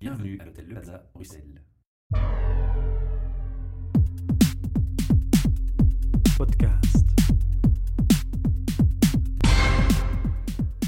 Bienvenue 0.00 0.38
à 0.40 0.46
l'hôtel 0.46 0.64
Le 0.66 0.72
Plaza, 0.72 1.04
Bruxelles. 1.12 1.62
Podcast. 6.38 7.06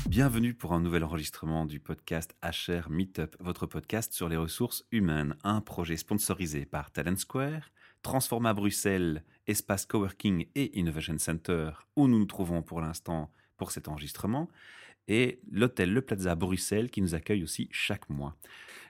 Bienvenue 0.09 0.55
pour 0.55 0.73
un 0.73 0.81
nouvel 0.81 1.05
enregistrement 1.05 1.67
du 1.67 1.79
podcast 1.79 2.35
HR 2.43 2.89
Meetup, 2.89 3.37
votre 3.39 3.67
podcast 3.67 4.15
sur 4.15 4.31
les 4.31 4.39
ressources 4.39 4.87
humaines, 4.93 5.37
un 5.45 5.61
projet 5.61 5.99
sponsorisé 5.99 6.65
par 6.65 6.91
Talent 6.91 7.17
Square, 7.17 7.71
Transforma 8.01 8.55
Bruxelles, 8.55 9.25
espace 9.47 9.85
coworking 9.85 10.47
et 10.55 10.79
innovation 10.79 11.19
center 11.19 11.73
où 11.97 12.09
nous 12.09 12.19
nous 12.19 12.25
trouvons 12.25 12.63
pour 12.63 12.81
l'instant 12.81 13.31
pour 13.59 13.73
cet 13.73 13.89
enregistrement, 13.89 14.49
et 15.09 15.41
l'hôtel 15.51 15.93
Le 15.93 16.03
Plaza 16.03 16.35
Bruxelles 16.35 16.91
qui 16.91 17.03
nous 17.03 17.15
accueille 17.15 17.43
aussi 17.43 17.69
chaque 17.71 18.09
mois. 18.09 18.37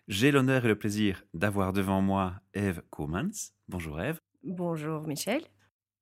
J'ai 0.09 0.31
l'honneur 0.33 0.65
et 0.65 0.69
le 0.69 0.79
plaisir 0.79 1.25
d'avoir 1.35 1.73
devant 1.73 2.03
moi 2.03 2.35
Eve 2.55 2.83
Comans. 2.91 3.53
Bonjour 3.69 4.01
Eve. 4.01 4.19
Bonjour 4.43 5.07
Michel. 5.07 5.43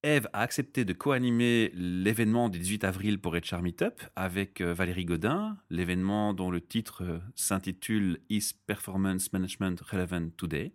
Eve 0.02 0.28
a 0.32 0.40
accepté 0.40 0.86
de 0.86 0.94
co-animer 0.94 1.70
l'événement 1.74 2.48
du 2.48 2.58
18 2.58 2.84
avril 2.84 3.20
pour 3.20 3.34
HR 3.34 3.60
Meetup 3.60 4.00
avec 4.16 4.62
euh, 4.62 4.72
Valérie 4.72 5.04
Godin, 5.04 5.58
l'événement 5.68 6.32
dont 6.32 6.50
le 6.50 6.62
titre 6.62 7.04
euh, 7.04 7.18
s'intitule 7.34 8.18
Is 8.30 8.52
Performance 8.66 9.30
Management 9.34 9.78
Relevant 9.82 10.30
Today? 10.38 10.72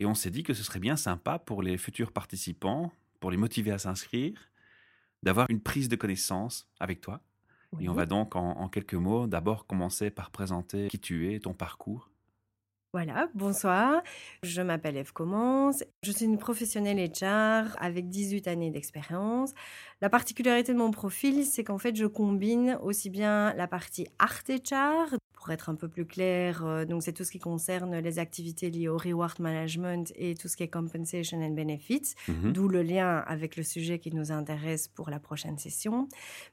Et 0.00 0.06
on 0.06 0.14
s'est 0.14 0.30
dit 0.30 0.44
que 0.44 0.54
ce 0.54 0.62
serait 0.62 0.80
bien 0.80 0.96
sympa 0.96 1.38
pour 1.38 1.62
les 1.62 1.76
futurs 1.76 2.10
participants, 2.10 2.90
pour 3.20 3.30
les 3.30 3.36
motiver 3.36 3.70
à 3.70 3.78
s'inscrire, 3.78 4.50
d'avoir 5.22 5.46
une 5.50 5.60
prise 5.60 5.90
de 5.90 5.96
connaissance 5.96 6.70
avec 6.80 7.02
toi. 7.02 7.20
Et 7.80 7.88
on 7.88 7.92
va 7.92 8.06
donc 8.06 8.34
en, 8.36 8.52
en 8.52 8.68
quelques 8.68 8.94
mots 8.94 9.26
d'abord 9.26 9.66
commencer 9.66 10.10
par 10.10 10.30
présenter 10.30 10.88
qui 10.88 10.98
tu 10.98 11.32
es, 11.32 11.40
ton 11.40 11.54
parcours. 11.54 12.10
Voilà, 12.94 13.28
bonsoir. 13.34 14.02
Je 14.42 14.62
m'appelle 14.62 14.96
Eve 14.96 15.12
Commence. 15.12 15.84
Je 16.02 16.10
suis 16.10 16.24
une 16.24 16.38
professionnelle 16.38 16.96
HR 16.98 17.76
avec 17.78 18.08
18 18.08 18.48
années 18.48 18.70
d'expérience. 18.70 19.52
La 20.00 20.08
particularité 20.08 20.72
de 20.72 20.78
mon 20.78 20.90
profil, 20.90 21.44
c'est 21.44 21.64
qu'en 21.64 21.76
fait, 21.78 21.94
je 21.96 22.06
combine 22.06 22.78
aussi 22.82 23.10
bien 23.10 23.52
la 23.54 23.66
partie 23.68 24.06
art 24.18 24.40
HR, 24.48 25.16
pour 25.34 25.50
être 25.52 25.68
un 25.68 25.74
peu 25.76 25.86
plus 25.88 26.04
clair, 26.06 26.64
euh, 26.64 26.84
donc 26.84 27.02
c'est 27.04 27.12
tout 27.12 27.22
ce 27.24 27.30
qui 27.30 27.38
concerne 27.38 27.96
les 27.98 28.18
activités 28.18 28.70
liées 28.70 28.88
au 28.88 28.96
reward 28.96 29.38
management 29.38 30.12
et 30.16 30.34
tout 30.34 30.48
ce 30.48 30.56
qui 30.56 30.64
est 30.64 30.68
compensation 30.68 31.40
and 31.40 31.50
benefits, 31.52 32.14
Mhm. 32.26 32.52
d'où 32.52 32.66
le 32.68 32.82
lien 32.82 33.18
avec 33.18 33.56
le 33.56 33.62
sujet 33.62 34.00
qui 34.00 34.12
nous 34.12 34.32
intéresse 34.32 34.88
pour 34.88 35.10
la 35.10 35.20
prochaine 35.20 35.56
session. 35.58 36.08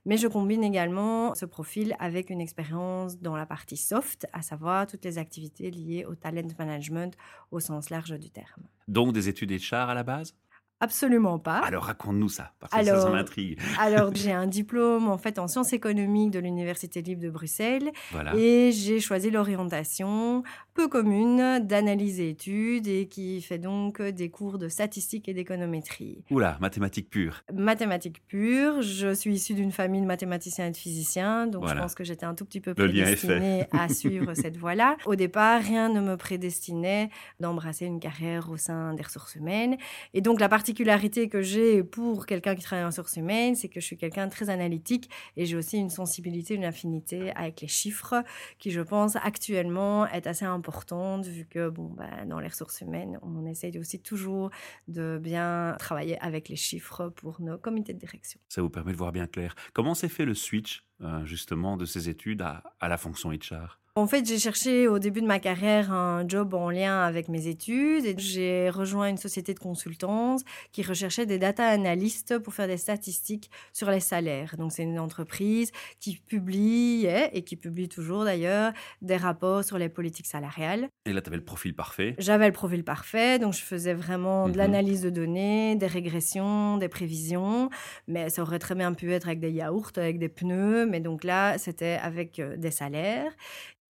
Mais 0.05 0.17
je 0.17 0.27
combine 0.27 0.64
également 0.64 1.33
ce 1.33 1.45
profil 1.45 1.95
avec 1.99 2.30
une 2.30 2.42
expérience 2.42 3.20
dans 3.20 3.36
la 3.36 3.47
partie 3.47 3.77
soft, 3.77 4.27
à 4.33 4.42
savoir 4.44 4.86
toutes 4.86 5.03
les 5.05 5.17
activités 5.17 5.72
liées 5.72 6.05
au 6.05 6.14
talent 6.26 6.50
management 6.58 7.14
au 7.52 7.59
sens 7.59 7.90
large 7.90 8.18
du 8.20 8.30
terme. 8.30 8.64
Donc 8.88 9.14
des 9.14 9.30
études 9.30 9.52
HR 9.52 9.90
à 9.90 9.94
la 9.94 10.04
base? 10.04 10.36
Absolument 10.81 11.40
pas. 11.40 11.59
Alors 11.59 11.84
raconte-nous 11.84 12.30
ça, 12.30 12.52
parce 12.59 12.73
que 12.73 12.84
ça, 12.86 13.09
m'intrigue. 13.09 13.58
Alors, 13.80 14.12
j'ai 14.16 14.31
un 14.34 14.45
diplôme 14.48 15.08
en 15.08 15.17
fait 15.17 15.40
en 15.40 15.48
sciences 15.48 15.73
économiques 15.73 16.32
de 16.32 16.40
l'Université 16.40 17.02
libre 17.02 17.22
de 17.23 17.30
Bruxelles 17.30 17.92
Voilà. 18.12 18.36
et 18.36 18.72
j'ai 18.72 19.00
choisi 19.00 19.32
l'orientation 19.32 20.44
peu 20.73 20.90
commune 20.90 21.59
d'analyse 21.66 22.20
et 22.20 22.30
études 22.30 22.88
et 22.88 23.08
qui 23.08 23.42
fait 23.42 23.58
donc 23.58 24.02
des 24.02 24.30
cours 24.30 24.58
de 24.58 24.67
statistique 24.67 25.30
et 25.30 25.34
d'économétrie. 25.34 26.26
Oula, 26.30 26.58
mathématiques 26.59 27.10
pures. 27.10 27.44
Mathématiques 27.54 28.22
pures, 28.28 28.82
je 28.82 29.14
suis 29.14 29.34
issue 29.36 29.54
d'une 29.54 29.72
famille 29.72 30.02
de 30.02 30.06
mathématiciens 30.06 30.67
et 30.67 30.72
de 30.72 30.78
physiciens, 30.78 31.48
donc 31.48 31.62
Voilà. 31.64 31.78
je 31.78 31.82
pense 31.84 31.95
que 31.95 32.04
j'étais 32.04 32.26
un 32.26 32.36
tout 32.36 32.44
petit 32.44 32.60
peu 32.60 32.73
prédestinée 32.73 33.66
à 33.72 33.88
suivre 33.94 34.34
cette 34.34 34.58
voie-là. 34.58 34.98
Au 35.06 35.16
départ, 35.16 35.62
rien 35.62 35.88
ne 35.88 36.02
me 36.02 36.17
prédestinait 36.17 37.10
d'embrasser 37.39 37.86
une 37.86 38.02
carrière 38.02 38.50
au 38.52 38.58
sein 38.58 38.94
des 38.94 39.04
ressources 39.04 39.36
humaines. 39.36 39.78
Et 40.14 40.20
donc 40.20 40.42
la 40.42 40.50
particularité 40.66 41.30
que 41.30 41.44
j'ai 41.44 41.83
pour 41.83 42.26
quelqu'un 42.26 42.55
qui 42.55 42.64
travaille 42.64 42.83
en 42.86 42.87
ressources 42.87 43.17
humaines, 43.17 43.53
c'est 43.53 43.70
que 43.70 43.80
je 43.80 43.86
suis 43.86 43.98
quelqu'un 43.98 44.26
de 44.26 44.31
très 44.31 44.49
analytique 44.49 45.11
et 45.37 45.45
j'ai 45.45 45.55
aussi 45.55 45.77
une 45.77 45.92
sensibilité, 45.92 46.55
une 46.55 46.65
affinité 46.65 47.31
avec 47.36 47.61
les 47.61 47.67
chiffres, 47.67 48.23
qui 48.58 48.71
je 48.71 48.81
pense 48.81 49.15
actuellement 49.17 50.08
est 50.08 50.25
assez 50.25 50.43
importante 50.43 51.27
vu 51.27 51.45
que 51.45 51.70
bon, 51.70 51.93
bah, 51.95 52.25
dans 52.25 52.39
les 52.39 52.48
ressources 52.48 52.81
humaines, 52.81 53.20
on 53.21 53.45
essaye 53.45 53.77
aussi 53.77 53.99
toujours 53.99 54.49
de 54.87 55.20
bien 55.21 55.75
travailler 55.77 56.17
avec 56.20 56.49
les 56.49 56.55
chiffres 56.55 57.09
pour 57.09 57.42
nos 57.42 57.59
comités 57.59 57.93
de 57.93 57.99
direction. 57.99 58.39
Ça 58.49 58.64
vous 58.64 58.71
permet 58.71 58.92
de 58.92 58.98
voir 58.98 59.11
bien 59.11 59.27
clair. 59.27 59.54
Comment 59.73 59.93
s'est 59.93 60.09
fait 60.09 60.25
le 60.25 60.33
switch, 60.33 60.83
euh, 61.02 61.23
justement, 61.25 61.77
de 61.77 61.86
ces 61.86 62.09
études 62.09 62.42
à 62.42 62.87
la 62.89 62.98
fonction 62.98 63.30
HR 63.30 63.77
En 63.98 64.08
fait, 64.08 64.26
j'ai 64.28 64.39
cherché 64.39 64.89
au 64.89 65.00
début 65.00 65.22
de 65.22 65.26
ma 65.26 65.39
carrière 65.39 65.89
un 65.94 66.28
job 66.28 66.54
en 66.54 66.70
lien 66.70 67.00
avec 67.04 67.30
mes 67.30 67.48
études 67.48 68.06
et 68.06 68.14
j'ai 68.17 68.70
rejoint 68.70 69.08
une 69.08 69.16
société 69.16 69.54
de 69.54 69.60
consultance 69.60 70.42
qui 70.73 70.83
recherchait 70.83 71.26
des 71.26 71.38
data 71.39 71.66
analystes 71.66 72.38
pour 72.39 72.54
faire 72.54 72.67
des 72.67 72.76
statistiques 72.76 73.50
sur 73.72 73.89
les 73.89 74.02
salaires. 74.02 74.58
Donc, 74.58 74.73
c'est 74.73 74.84
une 74.84 75.00
entreprise 75.00 75.72
qui 76.02 76.17
publiait 76.17 77.30
et 77.32 77.44
qui 77.44 77.55
publie 77.55 77.88
toujours 77.88 78.26
d'ailleurs 78.26 78.73
des 79.02 79.16
rapports 79.16 79.64
sur 79.64 79.78
les 79.78 79.88
politiques 79.88 80.28
salariales. 80.28 80.89
Et 81.05 81.14
là, 81.14 81.22
tu 81.22 81.30
avais 81.30 81.38
le 81.38 81.45
profil 81.45 81.73
parfait. 81.73 82.16
J'avais 82.17 82.48
le 82.48 82.54
profil 82.54 82.84
parfait, 82.84 83.39
donc 83.39 83.54
je 83.54 83.61
faisais 83.61 83.94
vraiment 83.94 84.48
de 84.48 84.52
Mhm. 84.52 84.58
l'analyse 84.58 85.04
de 85.04 85.10
données, 85.10 85.78
des 85.78 85.88
régressions, 85.88 86.76
des 86.76 86.89
prévisions, 86.89 87.70
mais 88.10 88.30
ça 88.30 88.42
aurait 88.42 88.60
très 88.60 88.76
bien 88.76 88.92
pu 88.92 89.14
être 89.14 89.28
avec 89.28 89.39
des 89.39 89.52
yaourts, 89.52 89.92
avec 89.95 90.20
des 90.20 90.28
pneus, 90.28 90.86
mais 90.86 91.00
donc 91.00 91.23
là, 91.23 91.58
c'était 91.58 91.98
avec 92.02 92.39
euh, 92.39 92.58
des 92.58 92.72
salaires. 92.72 93.32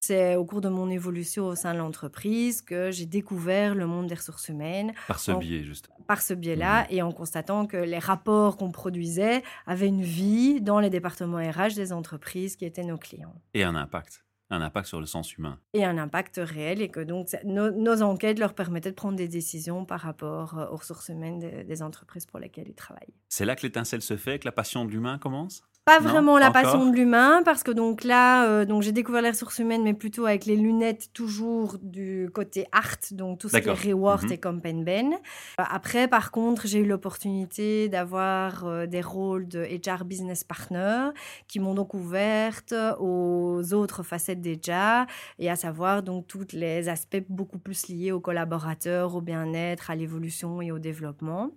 C'est 0.06 0.37
au 0.37 0.44
cours 0.44 0.60
de 0.60 0.69
mon 0.69 0.91
évolution 0.91 1.47
au 1.47 1.54
sein 1.54 1.72
de 1.72 1.78
l'entreprise 1.78 2.60
que 2.60 2.91
j'ai 2.91 3.06
découvert 3.06 3.75
le 3.75 3.87
monde 3.87 4.06
des 4.06 4.15
ressources 4.15 4.48
humaines 4.48 4.92
Par 5.09 5.19
ce 5.19 5.32
En- 5.32 5.38
biais, 5.38 5.62
juste. 5.65 5.88
par 6.06 6.20
ce 6.20 6.34
biais-là 6.34 6.87
et 6.91 7.00
en 7.00 7.10
constatant 7.10 7.66
que 7.66 7.78
les 7.78 7.98
rapports 7.98 8.59
qu'on 8.59 8.70
produisait 8.70 9.43
avaient 9.66 9.87
une 9.88 10.03
vie 10.03 10.60
dans 10.60 10.78
les 10.78 10.91
départements 10.91 11.38
RH 11.38 11.75
des 11.75 11.93
entreprises 11.94 12.56
qui 12.56 12.66
étaient 12.66 12.84
nos 12.84 12.98
clients 12.98 13.34
Et 13.54 13.62
un 13.64 13.75
impact. 13.75 14.20
Un 14.50 14.60
impact 14.60 14.87
sur 14.88 15.00
le 15.00 15.06
sens 15.06 15.34
humain. 15.38 15.59
et 15.72 15.84
un 15.87 15.97
impact 15.97 16.38
réel 16.43 16.82
et 16.82 16.91
que 16.91 17.00
donc 17.00 17.28
nos 17.44 18.03
enquêtes 18.03 18.38
leur 18.38 18.53
permettaient 18.54 18.91
de 18.91 18.94
prendre 18.94 19.16
des 19.16 19.26
décisions 19.26 19.87
par 19.87 20.00
rapport 20.00 20.59
euh, 20.59 20.66
aux 20.69 20.76
ressources 20.76 21.09
humaines 21.09 21.38
des, 21.38 21.64
des 21.64 21.82
entreprises 21.82 22.26
pour 22.26 22.38
lesquelles 22.38 22.69
ils 22.69 22.75
travaillent. 22.75 23.14
C'est 23.31 23.47
là 23.47 23.56
que 23.56 23.62
l'étincelle 23.62 24.03
se 24.03 24.19
fait, 24.19 24.38
que 24.38 24.44
la 24.44 24.53
passion 24.53 24.84
de 24.84 24.91
l'humain 24.91 25.16
commence? 25.19 25.62
Pas 25.86 26.00
Non, 26.00 26.08
vraiment 26.08 26.38
la 26.38 26.50
pas 26.50 26.62
passion 26.62 26.86
de 26.90 26.96
l'humain 26.96 27.42
parce 27.44 27.62
que 27.62 27.70
donc 27.70 28.04
là 28.04 28.46
euh, 28.48 28.64
donc 28.64 28.80
j'ai 28.82 28.92
découvert 28.92 29.20
les 29.20 29.28
ressources 29.28 29.58
humaines 29.58 29.82
mais 29.82 29.92
plutôt 29.92 30.24
avec 30.24 30.46
les 30.46 30.56
lunettes 30.56 31.10
toujours 31.12 31.76
du 31.82 32.30
côté 32.32 32.66
art 32.72 32.96
donc 33.10 33.38
tout 33.40 33.50
ce 33.50 33.58
qui 33.58 33.68
est 33.68 33.92
reward 33.92 34.24
Mhm. 34.24 34.32
et 34.32 34.38
comp 34.38 34.64
and 34.66 34.82
ben. 34.82 35.12
Euh, 35.12 35.64
Après 35.68 36.08
par 36.08 36.30
contre 36.30 36.66
j'ai 36.66 36.78
eu 36.78 36.86
l'opportunité 36.86 37.90
d'avoir 37.90 38.64
euh, 38.64 38.86
des 38.86 39.02
rôles 39.02 39.46
de 39.46 39.60
HR 39.62 40.06
business 40.06 40.42
partner 40.42 41.08
qui 41.48 41.60
m'ont 41.60 41.74
donc 41.74 41.92
ouverte 41.92 42.72
aux 42.98 43.60
autres 43.74 44.02
facettes 44.02 44.40
d'HR 44.40 45.04
et 45.38 45.50
à 45.50 45.56
savoir 45.56 46.02
donc 46.02 46.26
tous 46.26 46.46
les 46.54 46.88
aspects 46.88 47.22
beaucoup 47.28 47.58
plus 47.58 47.88
liés 47.88 48.10
aux 48.10 48.20
collaborateurs, 48.20 49.14
au 49.16 49.20
bien-être, 49.20 49.90
à 49.90 49.94
l'évolution 49.96 50.62
et 50.62 50.72
au 50.72 50.78
développement. 50.78 51.50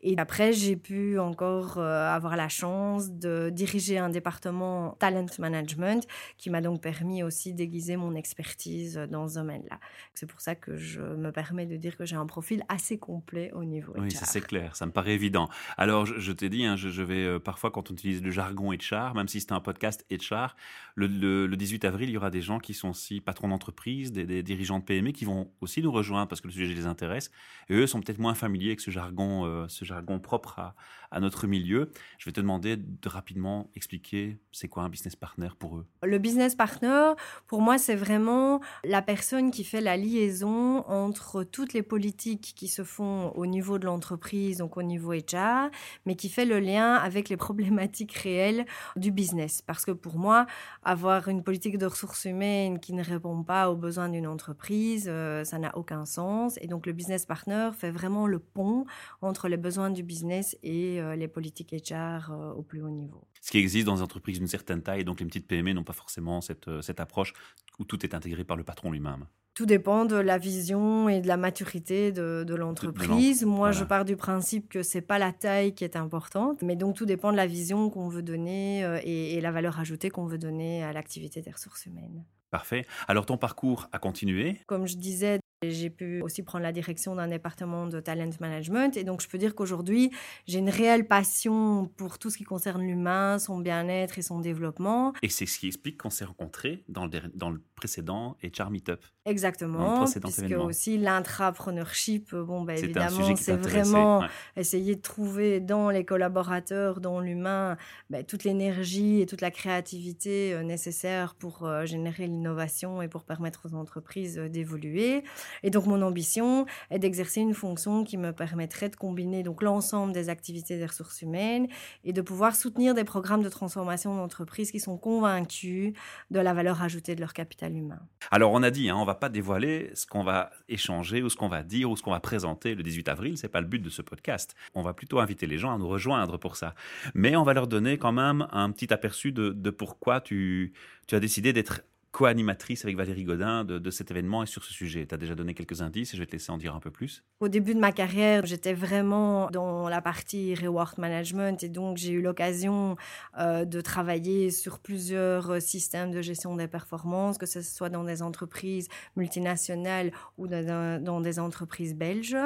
Et 0.00 0.16
après, 0.18 0.52
j'ai 0.52 0.74
pu 0.74 1.20
encore 1.20 1.78
euh, 1.78 2.12
avoir 2.12 2.34
la 2.36 2.48
chance 2.48 3.10
de 3.12 3.50
diriger 3.50 3.67
un 3.98 4.08
département 4.08 4.92
talent 4.98 5.26
management 5.38 6.06
qui 6.36 6.50
m'a 6.50 6.60
donc 6.60 6.80
permis 6.80 7.22
aussi 7.22 7.52
d'aiguiser 7.54 7.96
mon 7.96 8.14
expertise 8.14 8.96
dans 9.10 9.28
ce 9.28 9.34
domaine-là. 9.36 9.78
C'est 10.14 10.26
pour 10.26 10.40
ça 10.40 10.54
que 10.54 10.76
je 10.76 11.00
me 11.00 11.30
permets 11.32 11.66
de 11.66 11.76
dire 11.76 11.96
que 11.96 12.04
j'ai 12.04 12.16
un 12.16 12.26
profil 12.26 12.64
assez 12.68 12.98
complet 12.98 13.50
au 13.52 13.64
niveau 13.64 13.92
Oui, 13.96 14.08
HR. 14.08 14.12
ça 14.18 14.26
c'est 14.26 14.40
clair, 14.40 14.76
ça 14.76 14.86
me 14.86 14.92
paraît 14.92 15.14
évident. 15.14 15.48
Alors, 15.76 16.06
je, 16.06 16.18
je 16.18 16.32
t'ai 16.32 16.48
dit, 16.48 16.64
hein, 16.64 16.76
je, 16.76 16.88
je 16.88 17.02
vais 17.02 17.24
euh, 17.24 17.38
parfois, 17.38 17.70
quand 17.70 17.90
on 17.90 17.94
utilise 17.94 18.22
le 18.22 18.30
jargon 18.30 18.72
HR, 18.72 19.14
même 19.14 19.28
si 19.28 19.40
c'est 19.40 19.52
un 19.52 19.60
podcast 19.60 20.04
HR, 20.10 20.54
le, 20.94 21.06
le- 21.06 21.46
le 21.46 21.56
18 21.56 21.84
avril, 21.84 22.08
il 22.08 22.12
y 22.12 22.16
aura 22.16 22.30
des 22.30 22.42
gens 22.42 22.58
qui 22.58 22.74
sont 22.74 22.90
aussi 22.90 23.20
patrons 23.20 23.48
d'entreprise, 23.48 24.12
des, 24.12 24.24
des 24.26 24.42
dirigeants 24.42 24.78
de 24.78 24.84
PME 24.84 25.12
qui 25.12 25.24
vont 25.24 25.50
aussi 25.60 25.82
nous 25.82 25.92
rejoindre 25.92 26.28
parce 26.28 26.40
que 26.40 26.46
le 26.48 26.52
sujet 26.52 26.74
les 26.74 26.86
intéresse. 26.86 27.30
Et 27.68 27.74
eux 27.74 27.86
sont 27.86 28.00
peut-être 28.00 28.18
moins 28.18 28.34
familiers 28.34 28.68
avec 28.68 28.80
ce 28.80 28.90
jargon, 28.90 29.44
euh, 29.46 29.66
ce 29.68 29.84
jargon 29.84 30.18
propre 30.20 30.58
à, 30.58 30.74
à 31.10 31.20
notre 31.20 31.46
milieu. 31.46 31.90
Je 32.18 32.24
vais 32.26 32.32
te 32.32 32.40
demander 32.40 32.76
de 32.76 33.08
rapidement 33.08 33.57
expliquer 33.74 34.38
c'est 34.52 34.68
quoi 34.68 34.82
un 34.82 34.88
business 34.88 35.16
partner 35.16 35.48
pour 35.58 35.76
eux? 35.76 35.86
Le 36.02 36.18
business 36.18 36.54
partner, 36.54 37.12
pour 37.46 37.60
moi, 37.60 37.78
c'est 37.78 37.94
vraiment 37.94 38.60
la 38.84 39.02
personne 39.02 39.50
qui 39.50 39.64
fait 39.64 39.80
la 39.80 39.96
liaison 39.96 40.84
entre 40.88 41.44
toutes 41.44 41.72
les 41.72 41.82
politiques 41.82 42.52
qui 42.56 42.68
se 42.68 42.84
font 42.84 43.30
au 43.34 43.46
niveau 43.46 43.78
de 43.78 43.86
l'entreprise, 43.86 44.58
donc 44.58 44.76
au 44.76 44.82
niveau 44.82 45.12
HR, 45.12 45.70
mais 46.06 46.16
qui 46.16 46.28
fait 46.28 46.44
le 46.44 46.60
lien 46.60 46.94
avec 46.94 47.28
les 47.28 47.36
problématiques 47.48 48.12
réelles 48.12 48.66
du 48.96 49.10
business. 49.10 49.62
Parce 49.62 49.84
que 49.84 49.92
pour 49.92 50.18
moi, 50.18 50.46
avoir 50.82 51.28
une 51.28 51.42
politique 51.42 51.78
de 51.78 51.86
ressources 51.86 52.24
humaines 52.24 52.80
qui 52.80 52.92
ne 52.92 53.02
répond 53.02 53.42
pas 53.42 53.70
aux 53.70 53.76
besoins 53.76 54.08
d'une 54.08 54.26
entreprise, 54.26 55.06
euh, 55.08 55.44
ça 55.44 55.58
n'a 55.58 55.76
aucun 55.76 56.04
sens. 56.04 56.58
Et 56.60 56.66
donc 56.66 56.86
le 56.86 56.92
business 56.92 57.26
partner 57.26 57.70
fait 57.76 57.90
vraiment 57.90 58.26
le 58.26 58.38
pont 58.38 58.84
entre 59.22 59.48
les 59.48 59.56
besoins 59.56 59.90
du 59.90 60.02
business 60.02 60.56
et 60.62 61.00
euh, 61.00 61.16
les 61.16 61.28
politiques 61.28 61.72
HR 61.72 62.30
euh, 62.30 62.52
au 62.52 62.62
plus 62.62 62.82
haut 62.82 62.90
niveau. 62.90 63.24
Ce 63.40 63.50
qui 63.50 63.58
existe 63.58 63.86
dans 63.86 63.96
des 63.96 64.02
entreprises 64.02 64.38
d'une 64.38 64.48
certaine 64.48 64.82
taille, 64.82 65.04
donc 65.04 65.20
les 65.20 65.26
petites 65.26 65.46
PME 65.46 65.72
n'ont 65.72 65.84
pas 65.84 65.92
forcément 65.92 66.40
cette, 66.40 66.68
euh, 66.68 66.82
cette 66.82 67.00
approche 67.00 67.32
où 67.78 67.84
tout 67.84 68.04
est 68.04 68.14
intégré 68.14 68.44
par 68.44 68.56
le 68.56 68.64
patron 68.64 68.90
lui-même. 68.90 69.26
Tout 69.54 69.66
dépend 69.66 70.04
de 70.04 70.14
la 70.14 70.38
vision 70.38 71.08
et 71.08 71.20
de 71.20 71.26
la 71.26 71.36
maturité 71.36 72.12
de, 72.12 72.54
l'entreprise. 72.54 73.44
Moi, 73.44 73.72
je 73.72 73.82
pars 73.82 74.04
du 74.04 74.14
principe 74.14 74.68
que 74.68 74.84
c'est 74.84 75.00
pas 75.00 75.18
la 75.18 75.32
taille 75.32 75.74
qui 75.74 75.82
est 75.82 75.96
importante, 75.96 76.62
mais 76.62 76.76
donc 76.76 76.94
tout 76.94 77.06
dépend 77.06 77.32
de 77.32 77.36
la 77.36 77.46
vision 77.46 77.90
qu'on 77.90 78.08
veut 78.08 78.22
donner 78.22 78.84
euh, 78.84 79.00
et, 79.02 79.34
et 79.34 79.40
la 79.40 79.50
valeur 79.50 79.80
ajoutée 79.80 80.10
qu'on 80.10 80.26
veut 80.26 80.38
donner 80.38 80.84
à 80.84 80.92
l'activité 80.92 81.42
des 81.42 81.50
ressources 81.50 81.86
humaines. 81.86 82.24
Parfait. 82.50 82.86
Alors 83.08 83.26
ton 83.26 83.36
parcours 83.36 83.88
a 83.92 83.98
continué? 83.98 84.60
Comme 84.66 84.86
je 84.86 84.96
disais, 84.96 85.40
j'ai 85.62 85.90
pu 85.90 86.22
aussi 86.22 86.42
prendre 86.42 86.62
la 86.62 86.72
direction 86.72 87.16
d'un 87.16 87.28
département 87.28 87.86
de 87.86 88.00
talent 88.00 88.30
management. 88.40 88.96
Et 88.96 89.04
donc, 89.04 89.22
je 89.22 89.28
peux 89.28 89.38
dire 89.38 89.54
qu'aujourd'hui, 89.54 90.10
j'ai 90.46 90.58
une 90.58 90.70
réelle 90.70 91.06
passion 91.06 91.90
pour 91.96 92.18
tout 92.18 92.30
ce 92.30 92.38
qui 92.38 92.44
concerne 92.44 92.82
l'humain, 92.82 93.38
son 93.38 93.58
bien-être 93.58 94.18
et 94.18 94.22
son 94.22 94.38
développement. 94.38 95.12
Et 95.22 95.28
c'est 95.28 95.46
ce 95.46 95.58
qui 95.58 95.66
explique 95.66 95.98
qu'on 95.98 96.10
s'est 96.10 96.24
rencontrés 96.24 96.84
dans 96.88 97.06
le, 97.06 97.62
précédent 97.74 98.36
HR 98.42 98.70
Meetup. 98.70 99.00
Exactement. 99.28 100.04
Puisque 100.04 100.52
aussi 100.58 100.96
l'intrapreneurship, 100.96 102.34
bon, 102.34 102.62
ben, 102.62 102.76
évidemment, 102.78 103.36
c'est 103.36 103.56
vraiment 103.56 104.24
essayer 104.56 104.96
de 104.96 105.02
trouver 105.02 105.60
dans 105.60 105.90
les 105.90 106.04
collaborateurs, 106.04 107.00
dans 107.00 107.20
l'humain, 107.20 107.76
ben, 108.10 108.24
toute 108.24 108.44
l'énergie 108.44 109.20
et 109.20 109.26
toute 109.26 109.42
la 109.42 109.50
créativité 109.50 110.54
euh, 110.54 110.62
nécessaire 110.62 111.34
pour 111.34 111.64
euh, 111.64 111.84
générer 111.84 112.26
l'innovation 112.26 113.02
et 113.02 113.08
pour 113.08 113.24
permettre 113.24 113.66
aux 113.66 113.74
entreprises 113.74 114.38
euh, 114.38 114.48
d'évoluer. 114.48 115.22
Et 115.62 115.70
donc, 115.70 115.86
mon 115.86 116.00
ambition 116.02 116.66
est 116.90 116.98
d'exercer 116.98 117.40
une 117.40 117.54
fonction 117.54 118.04
qui 118.04 118.16
me 118.16 118.32
permettrait 118.32 118.88
de 118.88 118.96
combiner 118.96 119.42
donc 119.42 119.62
l'ensemble 119.62 120.12
des 120.12 120.30
activités 120.30 120.78
des 120.78 120.86
ressources 120.86 121.22
humaines 121.22 121.68
et 122.04 122.12
de 122.12 122.22
pouvoir 122.22 122.56
soutenir 122.56 122.94
des 122.94 123.04
programmes 123.04 123.42
de 123.42 123.48
transformation 123.48 124.16
d'entreprises 124.16 124.70
qui 124.70 124.80
sont 124.80 124.96
convaincus 124.96 125.92
de 126.30 126.40
la 126.40 126.54
valeur 126.54 126.82
ajoutée 126.82 127.14
de 127.14 127.20
leur 127.20 127.32
capital 127.32 127.76
humain. 127.76 128.00
Alors, 128.30 128.52
on 128.52 128.62
a 128.62 128.70
dit, 128.70 128.88
hein, 128.88 128.96
on 128.98 129.04
va 129.04 129.14
pas 129.18 129.28
dévoiler 129.28 129.90
ce 129.94 130.06
qu'on 130.06 130.24
va 130.24 130.50
échanger 130.68 131.22
ou 131.22 131.28
ce 131.28 131.36
qu'on 131.36 131.48
va 131.48 131.62
dire 131.62 131.90
ou 131.90 131.96
ce 131.96 132.02
qu'on 132.02 132.10
va 132.10 132.20
présenter 132.20 132.74
le 132.74 132.82
18 132.82 133.08
avril. 133.08 133.38
C'est 133.38 133.48
pas 133.48 133.60
le 133.60 133.66
but 133.66 133.80
de 133.80 133.90
ce 133.90 134.02
podcast. 134.02 134.54
On 134.74 134.82
va 134.82 134.94
plutôt 134.94 135.18
inviter 135.20 135.46
les 135.46 135.58
gens 135.58 135.74
à 135.74 135.78
nous 135.78 135.88
rejoindre 135.88 136.38
pour 136.38 136.56
ça. 136.56 136.74
Mais 137.14 137.36
on 137.36 137.42
va 137.42 137.54
leur 137.54 137.66
donner 137.66 137.98
quand 137.98 138.12
même 138.12 138.46
un 138.52 138.70
petit 138.70 138.92
aperçu 138.92 139.32
de, 139.32 139.50
de 139.50 139.70
pourquoi 139.70 140.20
tu, 140.20 140.72
tu 141.06 141.14
as 141.14 141.20
décidé 141.20 141.52
d'être 141.52 141.82
co-animatrice 142.18 142.84
avec 142.84 142.96
Valérie 142.96 143.22
Godin 143.22 143.64
de, 143.64 143.90
cet 143.90 144.10
événement 144.10 144.42
et 144.42 144.46
sur 144.46 144.64
ce 144.64 144.72
sujet. 144.72 145.06
Tu 145.06 145.14
as 145.14 145.18
déjà 145.18 145.36
donné 145.36 145.54
quelques 145.54 145.82
indices 145.82 146.12
et 146.12 146.16
je 146.16 146.22
vais 146.22 146.26
te 146.26 146.32
laisser 146.32 146.50
en 146.50 146.58
dire 146.58 146.74
un 146.74 146.80
peu 146.80 146.90
plus. 146.90 147.22
Au 147.38 147.46
début 147.46 147.74
de 147.74 147.78
ma 147.78 147.92
carrière, 147.92 148.44
j'étais 148.44 148.74
vraiment 148.74 149.48
dans 149.52 149.88
la 149.88 150.02
partie 150.02 150.56
reward 150.56 150.98
management 150.98 151.62
et 151.62 151.68
donc 151.68 151.96
j'ai 151.96 152.10
eu 152.10 152.20
l'occasion 152.20 152.96
euh, 153.38 153.64
de 153.64 153.80
travailler 153.80 154.50
sur 154.50 154.80
plusieurs 154.80 155.52
euh, 155.52 155.60
systèmes 155.60 156.10
de 156.10 156.20
gestion 156.20 156.56
des 156.56 156.66
performances, 156.66 157.38
que 157.38 157.46
ce 157.46 157.62
soit 157.62 157.88
dans 157.88 158.02
des 158.02 158.20
entreprises 158.20 158.88
multinationales 159.14 160.10
ou 160.38 160.48
dans, 160.48 161.20
des 161.20 161.38
entreprises 161.38 161.94
belges. 161.94 162.36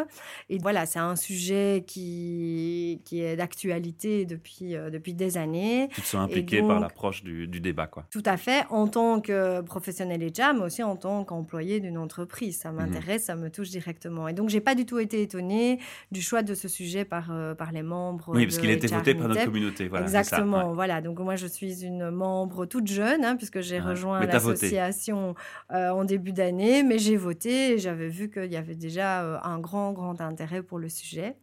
Et 0.51 0.59
voilà, 0.59 0.85
c'est 0.85 0.99
un 0.99 1.17
sujet 1.17 1.83
qui, 1.87 3.01
qui 3.07 3.23
est 3.23 3.37
d'actualité 3.37 4.27
depuis, 4.27 4.77
euh, 4.77 4.91
depuis 4.91 5.15
des 5.15 5.39
années. 5.39 5.89
Tu 5.95 6.03
te 6.03 6.07
sens 6.07 6.25
impliqué 6.27 6.61
par 6.61 6.79
l'approche 6.79 7.25
du, 7.25 7.49
du 7.49 7.61
débat, 7.61 7.87
quoi. 7.87 8.05
Tout 8.11 8.23
à 8.27 8.37
fait. 8.37 8.67
En 8.69 8.87
tant 8.87 9.23
que 9.23 9.62
professionnel 9.63 10.23
et 10.23 10.29
déjà, 10.29 10.53
mais 10.53 10.63
aussi 10.63 10.83
en 10.83 10.97
tant 10.97 11.25
qu'employé 11.25 11.81
d'une 11.81 11.99
entreprise. 11.99 12.59
Ça 12.59 12.73
m'intéresse, 12.73 13.25
ça 13.25 13.37
me 13.37 13.51
touche 13.51 13.71
directement. 13.71 14.29
Et 14.29 14.33
donc, 14.33 14.49
j'ai 14.49 14.61
pas 14.61 14.75
du 14.75 14.87
tout 14.87 14.99
été 14.99 15.23
étonnée 15.23 15.79
du 16.11 16.23
choix 16.23 16.43
de 16.43 16.55
ce 16.55 16.69
sujet 16.69 17.05
par, 17.05 17.31
euh, 17.31 17.55
par 17.55 17.73
les 17.73 17.83
membres. 17.83 18.31
Oui, 18.35 18.47
parce 18.47 18.59
qu'il 18.59 18.71
a 18.71 18.75
été 18.75 18.87
voté 18.87 19.15
par 19.15 19.29
notre 19.29 19.45
communauté. 19.45 19.89
Voilà, 19.89 20.05
Exactement. 20.05 20.75
Voilà. 20.75 21.01
Donc, 21.01 21.19
moi, 21.19 21.37
je 21.37 21.47
suis 21.47 21.85
une 21.85 22.11
membre 22.11 22.67
toute 22.67 22.87
jeune, 22.87 23.25
hein, 23.25 23.37
puisque 23.37 23.61
j'ai 23.61 23.81
rejoint 23.81 24.25
l'association 24.25 25.35
euh, 25.73 25.91
en 25.91 26.05
début 26.05 26.33
d'année, 26.33 26.83
mais 26.83 26.99
j'ai 26.99 27.17
voté 27.17 27.73
et 27.73 27.79
j'avais 27.79 28.09
vu 28.09 28.31
qu'il 28.31 28.53
y 28.53 28.57
avait 28.57 28.75
déjà 28.75 29.23
euh, 29.23 29.39
un 29.43 29.59
grand, 29.59 29.93
grand 29.93 30.21
intérêt 30.21 30.63
pour 30.63 30.79
le 30.79 30.89
sujet. 30.89 31.37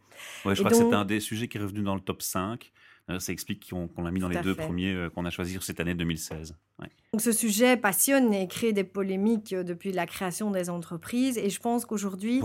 Ouais, 0.45 0.55
je 0.55 0.61
crois 0.61 0.71
que 0.71 0.77
c'est 0.77 0.93
un 0.93 1.05
des 1.05 1.19
sujets 1.19 1.47
qui 1.47 1.57
est 1.57 1.61
revenu 1.61 1.81
dans 1.81 1.95
le 1.95 2.01
top 2.01 2.21
5. 2.21 2.71
Ça 3.17 3.33
explique 3.33 3.71
qu'on 3.71 4.03
l'a 4.03 4.11
mis 4.11 4.19
dans 4.19 4.29
les 4.29 4.39
deux 4.41 4.53
premiers 4.53 5.07
qu'on 5.15 5.25
a 5.25 5.31
choisis 5.31 5.59
cette 5.61 5.79
année 5.79 5.95
2016. 5.95 6.55
Donc 7.13 7.21
ce 7.21 7.31
sujet 7.31 7.75
passionne 7.75 8.31
et 8.35 8.47
crée 8.47 8.71
des 8.71 8.83
polémiques 8.83 9.53
euh, 9.53 9.63
depuis 9.63 9.91
la 9.91 10.05
création 10.05 10.51
des 10.51 10.69
entreprises 10.69 11.39
et 11.39 11.49
je 11.49 11.59
pense 11.59 11.83
qu'aujourd'hui, 11.83 12.43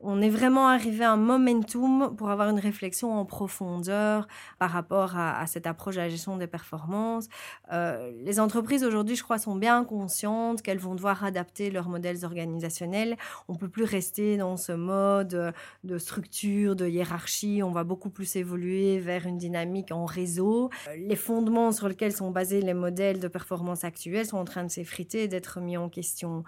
on 0.00 0.22
est 0.22 0.30
vraiment 0.30 0.68
arrivé 0.68 1.04
à 1.04 1.12
un 1.12 1.18
momentum 1.18 2.16
pour 2.16 2.30
avoir 2.30 2.48
une 2.48 2.58
réflexion 2.58 3.12
en 3.12 3.26
profondeur 3.26 4.26
par 4.58 4.70
rapport 4.70 5.18
à, 5.18 5.46
cette 5.46 5.66
approche 5.66 5.96
de 5.96 6.00
la 6.00 6.08
gestion 6.08 6.38
des 6.38 6.46
performances. 6.46 7.28
Euh, 7.74 8.10
les 8.24 8.40
entreprises 8.40 8.84
aujourd'hui, 8.84 9.16
je 9.16 9.22
crois, 9.22 9.36
sont 9.36 9.54
bien 9.54 9.84
conscientes 9.84 10.62
qu'elles 10.62 10.78
vont 10.78 10.94
devoir 10.94 11.22
adapter 11.22 11.70
leurs 11.70 11.90
modèles 11.90 12.24
organisationnels. 12.24 13.18
On 13.48 13.54
peut 13.54 13.68
plus 13.68 13.84
rester 13.84 14.38
dans 14.38 14.56
ce 14.56 14.72
mode 14.72 15.52
de 15.84 15.98
structure, 15.98 16.74
de 16.74 16.88
hiérarchie. 16.88 17.62
On 17.62 17.70
va 17.70 17.84
beaucoup 17.84 18.08
plus 18.08 18.34
évoluer 18.36 18.98
vers 18.98 19.26
une 19.26 19.36
dynamique 19.36 19.92
en 19.92 20.06
réseau. 20.06 20.70
Euh, 20.88 20.96
les 20.96 21.16
fondements 21.16 21.70
sur 21.70 21.86
lesquels 21.86 22.12
sont 22.12 22.30
basés 22.30 22.62
les 22.62 22.72
modèles 22.72 23.20
de 23.20 23.28
performance 23.28 23.84
sont 24.24 24.38
en 24.38 24.44
train 24.44 24.64
de 24.64 24.70
s'effriter 24.70 25.24
et 25.24 25.28
d'être 25.28 25.60
mis 25.60 25.76
en 25.76 25.88
question. 25.88 26.44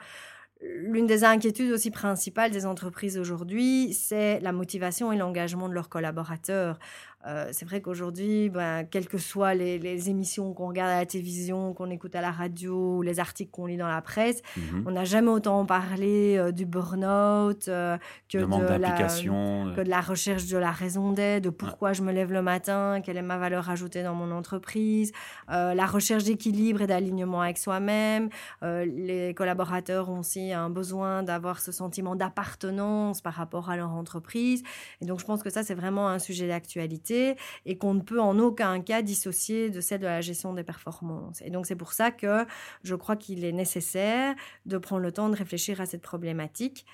L'une 0.61 1.07
des 1.07 1.23
inquiétudes 1.23 1.71
aussi 1.71 1.91
principales 1.91 2.51
des 2.51 2.67
entreprises 2.67 3.17
aujourd'hui, 3.17 3.93
c'est 3.95 4.41
la 4.41 4.51
motivation 4.51 5.13
et 5.13 5.17
l'engagement 5.17 5.69
de 5.69 5.75
leurs 5.75 5.89
collaborateurs. 5.89 6.79
Euh, 7.27 7.49
c'est 7.51 7.65
vrai 7.65 7.81
qu'aujourd'hui, 7.81 8.49
ben, 8.49 8.85
quelles 8.85 9.09
que 9.09 9.19
soient 9.19 9.53
les, 9.53 10.09
émissions 10.09 10.55
qu'on 10.55 10.69
regarde 10.69 10.91
à 10.91 10.99
la 10.99 11.07
télévision, 11.07 11.75
qu'on 11.75 11.91
écoute 11.91 12.15
à 12.15 12.21
la 12.21 12.31
radio 12.31 12.99
ou 12.99 13.03
les 13.03 13.19
articles 13.19 13.51
qu'on 13.51 13.67
lit 13.67 13.77
dans 13.77 13.89
la 13.89 14.01
presse, 14.01 14.41
mhm. 14.57 14.85
on 14.87 14.93
n'a 14.93 15.05
jamais 15.05 15.31
autant 15.31 15.67
parlé 15.67 16.37
euh, 16.37 16.53
du 16.53 16.65
burn-out 16.65 17.67
euh, 17.67 17.99
que, 18.29 18.39
de 18.39 18.79
la, 18.79 18.91
que 18.93 19.83
de 19.83 19.91
la 19.91 20.01
recherche 20.01 20.47
de 20.47 20.57
la 20.57 20.71
raison 20.71 21.13
d'être, 21.13 21.45
de 21.45 21.51
pourquoi 21.51 21.93
je 21.93 22.03
me 22.03 22.13
lève 22.13 22.33
le 22.33 22.43
matin, 22.43 23.01
quelle 23.05 23.17
est 23.17 23.23
ma 23.23 23.37
valeur 23.37 23.69
ajoutée 23.69 24.05
dans 24.05 24.15
mon 24.15 24.31
entreprise, 24.31 25.13
la 25.49 25.87
recherche 25.87 26.25
d'équilibre 26.25 26.83
et 26.83 26.87
d'alignement 26.87 27.43
avec 27.43 27.59
soi-même. 27.59 28.29
les 28.63 29.35
collaborateurs 29.35 30.09
ont 30.09 30.21
aussi 30.21 30.53
un 30.53 30.71
besoin 30.71 31.23
d'avoir 31.23 31.61
ce 31.61 31.73
sentiment 31.73 32.15
d'appartenance 32.15 33.21
par 33.21 33.35
rapport 33.35 33.71
à 33.71 33.77
leur 33.77 33.91
entreprise. 33.91 34.63
Et 35.01 35.07
donc, 35.07 35.21
je 35.21 35.25
pense 35.25 35.43
que 35.43 35.51
ça, 35.51 35.63
c'est 35.63 35.75
vraiment 35.75 36.09
un 36.09 36.19
sujet 36.19 36.49
d'actualité 36.49 37.18
et 37.67 37.79
qu'on 37.79 37.95
ne 37.95 38.01
peut 38.01 38.21
en 38.21 38.39
aucun 38.39 38.81
cas 38.81 39.03
dissocier 39.03 39.71
de 39.71 39.81
celle 39.81 40.01
de 40.01 40.07
la 40.07 40.21
gestion 40.21 40.53
des 40.53 40.65
performances. 40.65 41.43
Et 41.43 41.51
donc 41.51 41.67
c'est 41.67 41.77
pour 41.77 41.93
ça 41.93 42.11
que 42.11 42.47
je 42.83 42.95
crois 42.95 43.17
qu'il 43.17 43.45
est 43.45 43.53
nécessaire 43.53 44.35
de 44.67 44.79
prendre 44.79 45.03
le 45.03 45.13
temps 45.13 45.29
de 45.29 45.37
réfléchir 45.37 45.81
à 45.81 45.87
cette 45.87 46.03
problématique. 46.03 46.87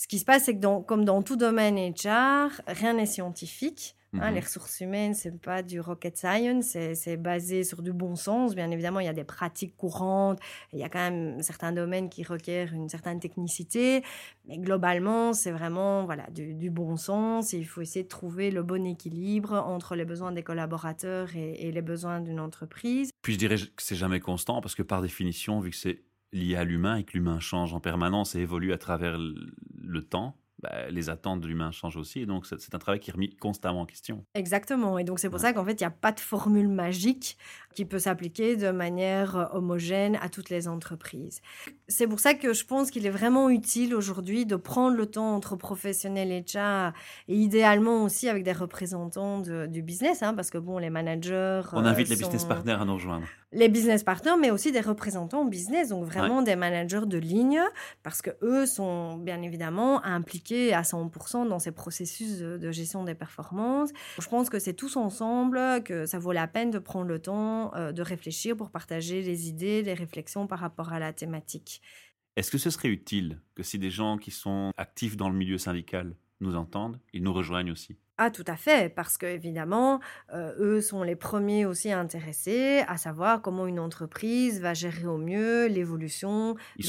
Ce 0.00 0.08
qui 0.08 0.18
se 0.18 0.24
passe, 0.24 0.44
c'est 0.44 0.58
que 0.58 0.80
comme 0.84 1.04
dans 1.04 1.20
tout 1.20 1.36
domaine 1.36 1.76
HR, 1.76 2.62
rien 2.66 2.94
n'est 2.94 3.04
scientifique. 3.04 3.96
Hein, 4.14 4.30
les 4.30 4.38
mhm. 4.38 4.44
ressources 4.46 4.80
humaines, 4.80 5.12
c'est 5.12 5.38
pas 5.38 5.62
du 5.62 5.78
rocket 5.78 6.16
science, 6.16 6.74
c'est 6.94 7.16
basé 7.18 7.64
sur 7.64 7.82
du 7.82 7.92
bon 7.92 8.16
sens. 8.16 8.54
Bien 8.54 8.70
évidemment, 8.70 9.00
il 9.00 9.04
y 9.04 9.10
a 9.10 9.12
des 9.12 9.24
pratiques 9.24 9.76
courantes, 9.76 10.40
il 10.72 10.78
y 10.78 10.84
a 10.84 10.88
quand 10.88 11.10
même 11.10 11.42
certains 11.42 11.72
domaines 11.72 12.08
qui 12.08 12.22
requièrent 12.22 12.72
une 12.72 12.88
certaine 12.88 13.20
technicité, 13.20 14.02
mais 14.48 14.56
globalement, 14.56 15.34
c'est 15.34 15.52
vraiment 15.52 16.06
voilà 16.06 16.26
du, 16.30 16.70
bon 16.70 16.96
sens. 16.96 17.52
il 17.52 17.66
faut 17.66 17.82
essayer 17.82 18.04
de 18.04 18.08
trouver 18.08 18.50
le 18.50 18.62
bon 18.62 18.86
équilibre 18.86 19.52
entre 19.52 19.96
les 19.96 20.06
besoins 20.06 20.32
des 20.32 20.42
collaborateurs 20.42 21.28
et, 21.36 21.70
les 21.70 21.82
besoins 21.82 22.20
d'une 22.20 22.40
entreprise. 22.40 23.10
Puis 23.20 23.34
je 23.34 23.38
dirais 23.38 23.56
que 23.56 23.82
c'est 23.82 23.96
jamais 23.96 24.18
constant 24.18 24.62
parce 24.62 24.74
que 24.74 24.82
par 24.82 25.02
définition, 25.02 25.60
vu 25.60 25.68
que 25.70 25.76
c'est 25.76 26.00
lié 26.32 26.56
à 26.56 26.64
l'humain 26.64 26.96
et 26.96 27.04
que 27.04 27.12
l'humain 27.14 27.40
change 27.40 27.74
en 27.74 27.80
permanence 27.80 28.34
et 28.34 28.40
évolue 28.40 28.72
à 28.72 28.78
travers 28.78 29.18
le 29.90 30.02
temps, 30.02 30.36
bah, 30.62 30.90
les 30.90 31.08
attentes 31.08 31.40
de 31.40 31.46
l'humain 31.46 31.70
changent 31.70 31.96
aussi. 31.96 32.20
Et 32.20 32.26
donc, 32.26 32.46
c'est 32.46 32.74
un 32.74 32.78
travail 32.78 33.00
qui 33.00 33.10
est 33.10 33.12
remis 33.12 33.34
constamment 33.36 33.80
en 33.80 33.86
question. 33.86 34.24
Exactement. 34.34 34.98
Et 34.98 35.04
donc, 35.04 35.18
c'est 35.18 35.30
pour 35.30 35.40
ça 35.40 35.52
qu'en 35.52 35.64
fait, 35.64 35.72
il 35.72 35.82
n'y 35.82 35.86
a 35.86 35.90
pas 35.90 36.12
de 36.12 36.20
formule 36.20 36.68
magique 36.68 37.38
qui 37.74 37.84
peut 37.84 37.98
s'appliquer 37.98 38.56
de 38.56 38.70
manière 38.70 39.36
euh, 39.36 39.44
homogène 39.52 40.18
à 40.22 40.28
toutes 40.28 40.50
les 40.50 40.68
entreprises. 40.68 41.40
C'est 41.88 42.06
pour 42.06 42.20
ça 42.20 42.34
que 42.34 42.52
je 42.52 42.64
pense 42.64 42.90
qu'il 42.90 43.06
est 43.06 43.10
vraiment 43.10 43.48
utile 43.50 43.94
aujourd'hui 43.94 44.46
de 44.46 44.56
prendre 44.56 44.96
le 44.96 45.06
temps 45.06 45.34
entre 45.34 45.56
professionnels 45.56 46.32
et 46.32 46.44
chat, 46.46 46.92
et 47.28 47.36
idéalement 47.36 48.04
aussi 48.04 48.28
avec 48.28 48.42
des 48.42 48.52
représentants 48.52 49.40
du 49.40 49.82
business, 49.82 50.22
hein, 50.22 50.34
parce 50.34 50.50
que 50.50 50.58
bon, 50.58 50.78
les 50.78 50.90
managers. 50.90 51.62
On 51.72 51.84
invite 51.84 52.08
les 52.08 52.16
euh, 52.16 52.18
business 52.18 52.44
partners 52.44 52.76
à 52.80 52.84
nous 52.84 52.94
rejoindre 52.94 53.26
les 53.52 53.68
business 53.68 54.04
partners, 54.04 54.36
mais 54.40 54.50
aussi 54.50 54.70
des 54.70 54.80
représentants 54.80 55.44
business, 55.44 55.88
donc 55.88 56.04
vraiment 56.04 56.42
des 56.42 56.54
managers 56.54 57.06
de 57.06 57.18
ligne, 57.18 57.60
parce 58.02 58.22
que 58.22 58.30
eux 58.42 58.64
sont 58.64 59.16
bien 59.16 59.42
évidemment 59.42 60.04
impliqués 60.04 60.72
à 60.72 60.82
100% 60.82 61.48
dans 61.48 61.58
ces 61.58 61.72
processus 61.72 62.38
de, 62.38 62.70
gestion 62.70 63.02
des 63.02 63.14
performances. 63.14 63.90
Je 64.20 64.28
pense 64.28 64.48
que 64.48 64.60
c'est 64.60 64.74
tous 64.74 64.96
ensemble 64.96 65.82
que 65.84 66.06
ça 66.06 66.20
vaut 66.20 66.32
la 66.32 66.46
peine 66.46 66.70
de 66.70 66.78
prendre 66.78 67.06
le 67.06 67.18
temps 67.18 67.59
euh, 67.74 67.92
de 67.92 68.02
réfléchir 68.02 68.56
pour 68.56 68.70
partager 68.70 69.22
les 69.22 69.48
idées, 69.48 69.82
les 69.82 69.94
réflexions 69.94 70.46
par 70.46 70.60
rapport 70.60 70.92
à 70.92 70.98
la 70.98 71.12
thématique. 71.12 71.82
Est-ce 72.36 72.50
que 72.50 72.58
ce 72.58 72.70
serait 72.70 72.88
utile 72.88 73.40
que 73.54 73.62
si 73.62 73.78
des 73.78 73.90
gens 73.90 74.16
qui 74.16 74.30
sont 74.30 74.72
actifs 74.76 75.16
dans 75.16 75.28
le 75.28 75.36
milieu 75.36 75.58
syndical 75.58 76.14
nous 76.40 76.54
entendent, 76.54 76.98
ils 77.12 77.22
nous 77.22 77.32
rejoignent 77.32 77.72
aussi? 77.72 77.98
Ah, 78.22 78.30
tout 78.30 78.44
à 78.48 78.56
fait, 78.56 78.94
parce 78.94 79.16
que 79.16 79.24
évidemment, 79.24 79.98
euh, 80.34 80.52
eux 80.58 80.80
sont 80.82 81.02
les 81.02 81.16
premiers 81.16 81.64
aussi 81.64 81.90
intéressés 81.90 82.84
à 82.86 82.98
savoir 82.98 83.40
comment 83.40 83.66
une 83.66 83.80
entreprise 83.80 84.60
va 84.60 84.74
gérer 84.74 85.06
au 85.06 85.16
mieux 85.16 85.68
l'évolution 85.68 86.54
des 86.76 86.82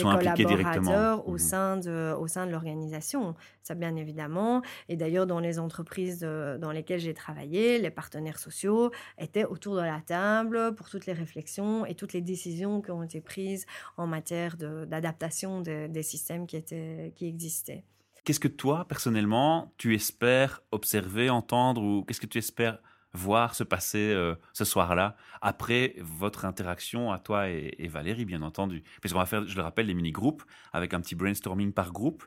collaborateurs 0.83 1.27
au 1.29 1.31
Mhm. 1.33 1.37
sein 1.37 1.77
de, 1.77 2.13
au 2.19 2.27
sein 2.27 2.45
de 2.47 2.51
l'organisation. 2.51 3.33
Ça, 3.63 3.75
bien 3.75 3.95
évidemment. 3.95 4.61
Et 4.89 4.97
d'ailleurs, 4.97 5.25
dans 5.25 5.39
les 5.39 5.57
entreprises 5.57 6.19
euh, 6.23 6.57
dans 6.57 6.71
lesquelles 6.73 6.99
j'ai 6.99 7.13
travaillé, 7.13 7.79
les 7.79 7.91
partenaires 7.91 8.37
sociaux 8.37 8.91
étaient 9.17 9.45
autour 9.45 9.75
de 9.77 9.81
la 9.83 10.01
table 10.05 10.75
pour 10.75 10.89
toutes 10.89 11.05
les 11.05 11.13
réflexions 11.13 11.85
et 11.85 11.95
toutes 11.95 12.11
les 12.11 12.21
décisions 12.21 12.81
qui 12.81 12.91
ont 12.91 13.03
été 13.03 13.21
prises 13.21 13.65
en 13.95 14.05
matière 14.05 14.57
de- 14.57 14.83
d'adaptation 14.83 15.61
des- 15.61 15.87
des 15.87 16.03
systèmes 16.03 16.45
qui, 16.45 16.57
étaient, 16.57 17.13
qui 17.15 17.25
existaient. 17.25 17.85
Qu'est-ce 18.23 18.39
que 18.39 18.47
toi, 18.47 18.85
personnellement, 18.87 19.73
tu 19.77 19.95
espères 19.95 20.61
observer, 20.71 21.29
entendre, 21.29 21.81
ou 21.81 22.03
qu'est-ce 22.03 22.21
que 22.21 22.27
tu 22.27 22.37
espères 22.37 22.79
voir 23.13 23.55
se 23.55 23.63
passer 23.63 24.11
euh, 24.13 24.35
ce 24.53 24.63
soir-là, 24.63 25.17
après 25.41 25.95
votre 25.99 26.45
interaction 26.45 27.11
à 27.11 27.19
toi 27.19 27.49
et, 27.49 27.75
et 27.79 27.87
Valérie, 27.87 28.25
bien 28.25 28.43
entendu? 28.43 28.83
Parce 29.01 29.11
qu'on 29.11 29.19
va 29.19 29.25
faire, 29.25 29.47
je 29.47 29.55
le 29.55 29.63
rappelle, 29.63 29.87
des 29.87 29.95
mini-groupes 29.95 30.43
avec 30.71 30.93
un 30.93 31.01
petit 31.01 31.15
brainstorming 31.15 31.73
par 31.73 31.91
groupe 31.91 32.23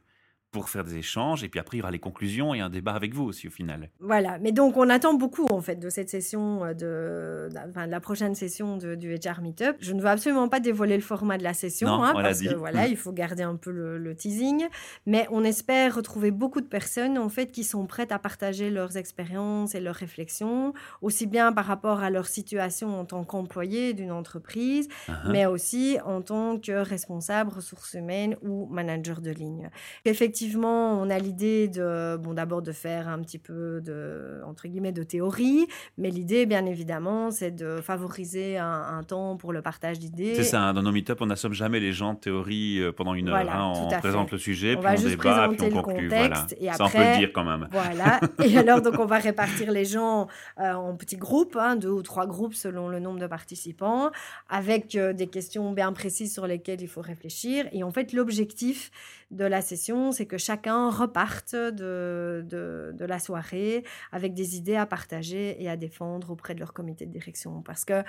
pour 0.54 0.68
faire 0.70 0.84
des 0.84 0.96
échanges, 0.99 1.42
et 1.42 1.49
puis 1.49 1.58
après, 1.58 1.76
il 1.76 1.80
y 1.80 1.82
aura 1.82 1.90
les 1.90 1.99
conclusions 1.99 2.54
et 2.54 2.61
un 2.61 2.70
débat 2.70 2.92
avec 2.92 3.12
vous 3.12 3.25
aussi, 3.25 3.49
au 3.49 3.50
final. 3.50 3.90
Voilà, 3.99 4.38
mais 4.38 4.52
donc 4.52 4.76
on 4.76 4.88
attend 4.88 5.14
beaucoup 5.14 5.46
en 5.50 5.61
fait 5.61 5.76
de 5.76 5.90
cette 5.90 6.08
session, 6.08 6.64
euh, 6.64 6.75
de, 6.75 7.49
enfin, 7.68 7.87
de 7.87 7.90
la 7.90 8.00
prochaine 8.00 8.34
session 8.37 8.76
de- 8.76 8.94
du 8.94 9.12
HR 9.14 9.40
Meetup. 9.42 9.75
Je 9.80 9.92
ne 9.92 10.00
veux 10.00 10.06
absolument 10.08 10.49
pas 10.49 10.61
dévoiler 10.61 10.94
le 10.96 11.02
format 11.02 11.38
de 11.38 11.42
la 11.42 11.54
session, 11.54 11.88
Non, 11.88 12.04
hein, 12.04 12.12
parce 12.14 12.40
que 12.40 12.54
voilà, 12.54 12.87
il 12.87 12.96
faut 12.96 13.12
garder 13.12 13.42
un 13.42 13.56
peu 13.56 13.73
le, 13.73 13.99
le 13.99 14.14
teasing, 14.14 14.64
mais 15.06 15.26
on 15.32 15.42
espère 15.42 15.96
retrouver 15.96 16.30
beaucoup 16.30 16.61
de 16.61 16.66
personnes 16.66 17.18
en 17.18 17.28
fait 17.28 17.50
qui 17.50 17.64
sont 17.64 17.87
prêtes 17.87 18.12
à 18.12 18.20
partager 18.20 18.70
leurs 18.70 18.96
expériences 18.96 19.75
et 19.75 19.80
leurs 19.80 19.96
réflexions, 19.96 20.73
aussi 21.02 21.26
bien 21.26 21.52
par 21.52 21.64
rapport 21.66 22.00
à 22.04 22.11
leur 22.11 22.26
situation 22.26 23.00
en 23.00 23.04
tant 23.04 23.25
qu'employé 23.25 23.92
d'une 23.92 24.12
entreprise, 24.12 24.88
Uh-huh. 25.08 25.30
mais 25.32 25.46
aussi 25.46 25.99
en 26.04 26.23
tant 26.23 26.58
que 26.58 26.73
responsable 26.73 27.50
ressources 27.50 27.94
humaines 27.94 28.37
ou 28.42 28.66
manager 28.66 29.20
de 29.20 29.30
ligne. 29.30 29.68
Effectivement, 30.04 30.43
on 30.54 31.10
a 31.10 31.18
l'idée 31.18 31.68
de, 31.68 32.16
bon, 32.16 32.34
d'abord 32.34 32.62
de 32.62 32.72
faire 32.72 33.08
un 33.08 33.20
petit 33.20 33.38
peu 33.38 33.80
de, 33.80 34.40
entre 34.46 34.68
guillemets, 34.68 34.92
de 34.92 35.02
théorie, 35.02 35.66
mais 35.98 36.10
l'idée, 36.10 36.46
bien 36.46 36.66
évidemment, 36.66 37.30
c'est 37.30 37.50
de 37.50 37.80
favoriser 37.80 38.58
un, 38.58 38.66
un 38.98 39.02
temps 39.02 39.36
pour 39.36 39.52
le 39.52 39.62
partage 39.62 39.98
d'idées. 39.98 40.34
C'est 40.34 40.42
ça, 40.44 40.60
hein, 40.60 40.74
dans 40.74 40.82
nos 40.82 40.92
meet 40.92 41.10
on 41.20 41.26
n'assomme 41.26 41.52
jamais 41.52 41.80
les 41.80 41.92
gens 41.92 42.14
de 42.14 42.18
théorie 42.18 42.80
euh, 42.80 42.92
pendant 42.92 43.14
une 43.14 43.28
Voilà, 43.30 43.52
heure. 43.56 43.60
hein, 43.62 43.72
on 43.86 43.90
fait. 43.90 43.98
présente 43.98 44.30
le 44.32 44.38
sujet, 44.38 44.72
On 44.72 44.78
puis 44.78 44.84
va 44.84 44.92
on 44.92 44.96
juste 44.96 45.08
débat, 45.16 45.48
puis 45.56 45.66
on 45.72 45.82
conclut. 45.82 46.08
contexte, 46.08 46.16
voilà. 46.16 46.46
et 46.60 46.66
Ça, 46.76 46.84
on 46.84 46.88
peut 46.88 46.98
après- 46.98 47.12
le 47.12 47.18
dire 47.18 47.30
quand 47.32 47.44
même. 47.44 47.68
Voilà. 47.70 48.20
Et 48.44 48.58
alors, 48.58 48.82
donc, 48.82 48.98
on 48.98 49.06
va 49.06 49.18
répartir 49.18 49.70
les 49.70 49.84
gens 49.84 50.26
euh, 50.60 50.72
en 50.72 50.96
petits 50.96 51.16
groupes, 51.16 51.56
hein, 51.60 51.76
deux 51.76 51.90
ou 51.90 52.02
trois 52.02 52.26
groupes 52.26 52.54
selon 52.54 52.88
le 52.88 52.98
nombre 53.00 53.20
de 53.20 53.26
participants, 53.26 54.10
avec 54.48 54.94
euh, 54.96 55.12
des 55.12 55.26
questions 55.28 55.72
bien 55.72 55.92
précises 55.92 56.32
sur 56.32 56.46
lesquelles 56.46 56.80
il 56.80 56.88
faut 56.88 57.00
réfléchir. 57.02 57.66
Et 57.72 57.82
en 57.84 57.90
fait, 57.90 58.12
l'objectif 58.12 58.90
de 59.30 59.44
la 59.44 59.62
session, 59.62 60.12
c'est 60.12 60.26
que 60.26 60.34
chacun 60.38 60.91
reparte 60.91 61.55
de, 61.55 62.45
de, 62.49 63.05
la 63.05 63.19
soirée 63.19 63.85
avec 64.12 64.35
des 64.35 64.57
idées 64.57 64.76
à 64.76 64.87
partager 64.87 65.62
et 65.62 65.69
à 65.69 65.76
défendre 65.76 66.31
auprès 66.31 66.55
de 66.55 66.61
leur 66.61 66.73
comité 66.73 67.07
de 67.07 67.12
direction. 67.12 67.62
Parce 67.62 67.85
que 67.85 68.03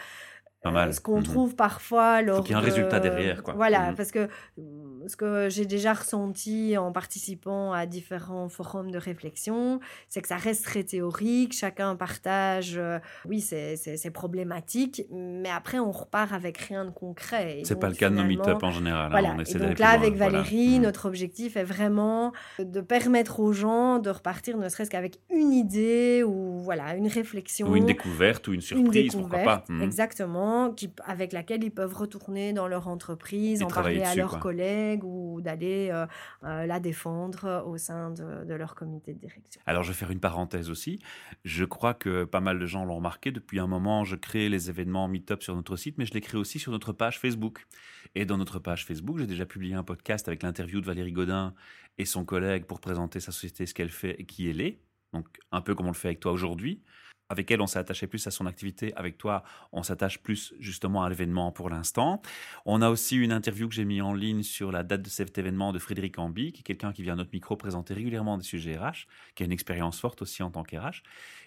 Pas 0.66 0.72
mal. 0.72 0.94
ce 0.94 1.00
qu'on 1.00 1.18
Mhm. 1.18 1.24
trouve 1.24 1.56
parfois 1.56 2.22
lors 2.24 2.44
qu'il 2.44 2.52
y 2.52 2.54
ait 2.54 2.58
un 2.58 2.62
de- 2.62 2.66
résultat 2.66 3.00
derrière, 3.00 3.44
quoi. 3.44 3.54
Voilà, 3.54 3.92
Mhm. 3.92 3.96
parce 3.96 4.12
que 4.12 4.20
euh, 4.20 4.62
ce 5.08 5.16
que 5.16 5.48
j'ai 5.50 5.66
déjà 5.68 5.94
ressenti 5.94 6.76
en 6.78 6.92
participant 6.92 7.72
à 7.72 7.86
différents 7.86 8.50
forums 8.50 8.90
de 8.90 8.98
réflexion, 8.98 9.80
c'est 10.10 10.22
que 10.24 10.28
ça 10.28 10.38
reste 10.38 10.66
très 10.66 10.84
théorique, 10.84 11.54
chacun 11.54 11.96
partage, 11.96 12.76
euh, 12.78 12.98
oui, 13.30 13.42
c'est 13.42 14.10
problématique, 14.12 15.04
mais 15.12 15.50
après 15.50 15.78
on 15.78 15.92
repart 15.92 16.34
avec 16.34 16.58
rien 16.58 16.84
de 16.86 16.90
concret. 16.90 17.60
Et 17.60 17.66
C'est 17.66 17.80
pas 17.80 17.90
le 17.90 17.96
cas 17.96 18.10
de 18.10 18.16
nos 18.16 18.24
meet-up 18.24 18.64
en 18.64 18.72
général. 18.72 19.06
hein, 19.06 19.10
voilà. 19.12 19.34
on 19.36 19.40
Et 19.40 19.42
essaie 19.44 19.60
donc 19.60 19.78
là, 19.78 19.90
avec. 19.90 20.16
Valérie, 20.16 20.78
Mhm. 20.78 20.84
notre 20.84 21.06
objectif 21.08 21.58
est 21.58 21.64
vraiment 21.64 22.32
de 22.58 22.82
permettre 22.82 23.40
aux 23.40 23.54
gens 23.54 24.00
de 24.00 24.10
repartir, 24.10 24.58
ne 24.58 24.68
serait-ce 24.70 24.90
qu'avec 24.90 25.20
une 25.30 25.52
idée 25.54 26.24
ou 26.26 26.58
voilà 26.60 26.96
une 26.96 27.08
réflexion 27.08 27.68
Ou 27.68 27.76
une 27.76 27.86
découverte 27.86 28.48
ou 28.48 28.52
une 28.52 28.56
une 28.56 28.62
surprise, 28.62 29.12
pourquoi 29.14 29.40
pas. 29.40 29.58
découverte, 29.68 29.70
Qui, 30.76 30.90
avec 31.06 31.34
laquelle 31.34 31.64
ils 31.64 31.72
peuvent 31.72 31.94
retourner 31.94 32.54
dans 32.54 32.68
leur 32.68 32.88
entreprise, 32.88 33.62
en 33.64 33.68
parler 33.68 34.02
à 34.02 34.16
leurs 34.16 34.32
quoi. 34.32 34.40
collègues 34.40 35.04
ou 35.04 35.42
d'aller 35.42 35.90
euh, 35.92 36.06
euh, 36.44 36.66
la 36.66 36.80
défendre 36.80 37.64
au 37.68 37.78
sein 37.78 38.12
de, 38.12 38.46
de 38.46 38.54
leur 38.54 38.76
comité 38.76 39.14
de 39.14 39.20
direction. 39.20 39.62
Alors, 39.66 39.84
je 39.84 39.90
vais 39.90 39.98
faire 39.98 40.12
une 40.12 40.20
parenthèse 40.20 40.70
aussi. 40.70 41.00
Je 41.44 41.66
crois 41.66 41.94
que 41.94 42.24
pas 42.24 42.40
mal 42.40 42.60
de 42.60 42.66
gens 42.66 42.86
l'ont 42.86 42.96
remarqué. 42.96 43.32
Depuis 43.32 43.60
un 43.60 43.68
moment, 43.68 44.04
je 44.04 44.16
crée 44.16 44.50
les 44.50 44.70
événements 44.70 45.08
Meetup 45.08 45.44
sur 45.44 45.56
notre 45.56 45.76
site, 45.76 45.98
mais 45.98 46.06
je 46.06 46.14
les 46.14 46.22
crée 46.22 46.38
aussi 46.38 46.60
sur 46.60 46.72
notre 46.72 46.94
page 46.94 47.20
Facebook. 47.20 47.66
Et 48.16 48.26
dans 48.26 48.38
notre 48.38 48.60
page 48.60 48.86
Facebook, 48.86 49.18
j'ai 49.18 49.28
déjà 49.28 49.46
publié 49.46 49.76
un 49.76 49.84
podcast 49.84 50.28
avec 50.28 50.44
l'interview 50.44 50.82
de 50.82 50.86
Valérie 50.86 51.12
Godin 51.12 51.54
et 51.98 52.06
son 52.06 52.26
collègue 52.26 52.66
pour 52.66 52.80
présenter 52.80 53.20
sa 53.20 53.32
société, 53.32 53.66
ce 53.66 53.74
qu'elle 53.74 53.90
fait 53.90 54.16
et 54.20 54.26
qui 54.26 54.50
elle 54.50 54.62
est. 54.62 54.80
Donc, 55.14 55.28
un 55.52 55.62
peu 55.62 55.76
comme 55.76 55.88
on 55.88 55.92
le 55.92 55.96
fait 55.96 56.10
avec 56.10 56.20
toi 56.20 56.32
aujourd'hui. 56.32 56.82
Avec 57.30 57.50
elle, 57.50 57.62
on 57.62 57.68
s'est 57.68 57.80
attaché 57.80 58.06
plus 58.08 58.26
à 58.28 58.32
son 58.32 58.46
activité. 58.46 58.94
Avec 58.96 59.18
toi, 59.18 59.44
on 59.72 59.82
s'attache 59.82 60.20
plus 60.20 60.54
justement 60.60 61.04
à 61.04 61.10
l'événement 61.10 61.52
pour 61.52 61.70
l'instant. 61.70 62.22
On 62.66 62.82
a 62.82 62.90
aussi 62.90 63.18
une 63.18 63.32
interview 63.32 63.68
que 63.68 63.74
j'ai 63.74 63.86
mis 63.86 64.02
en 64.02 64.14
ligne 64.14 64.44
sur 64.44 64.72
la 64.72 64.84
date 64.84 65.02
de 65.02 65.10
cet 65.10 65.38
événement 65.38 65.74
de 65.74 65.80
Frédéric 65.80 66.20
Ambi, 66.20 66.52
qui 66.52 66.60
est 66.62 66.64
quelqu'un 66.64 66.94
qui 66.94 67.02
vient 67.02 67.14
à 67.14 67.16
notre 67.16 67.32
micro 67.34 67.56
présenter 67.56 67.94
régulièrement 67.94 68.38
des 68.38 68.44
sujets 68.44 68.78
RH, 68.78 69.08
qui 69.34 69.44
a 69.44 69.46
une 69.46 69.52
expérience 69.52 70.00
forte 70.00 70.22
aussi 70.22 70.44
en 70.44 70.52
tant 70.52 70.64
qu'RH. 70.64 71.04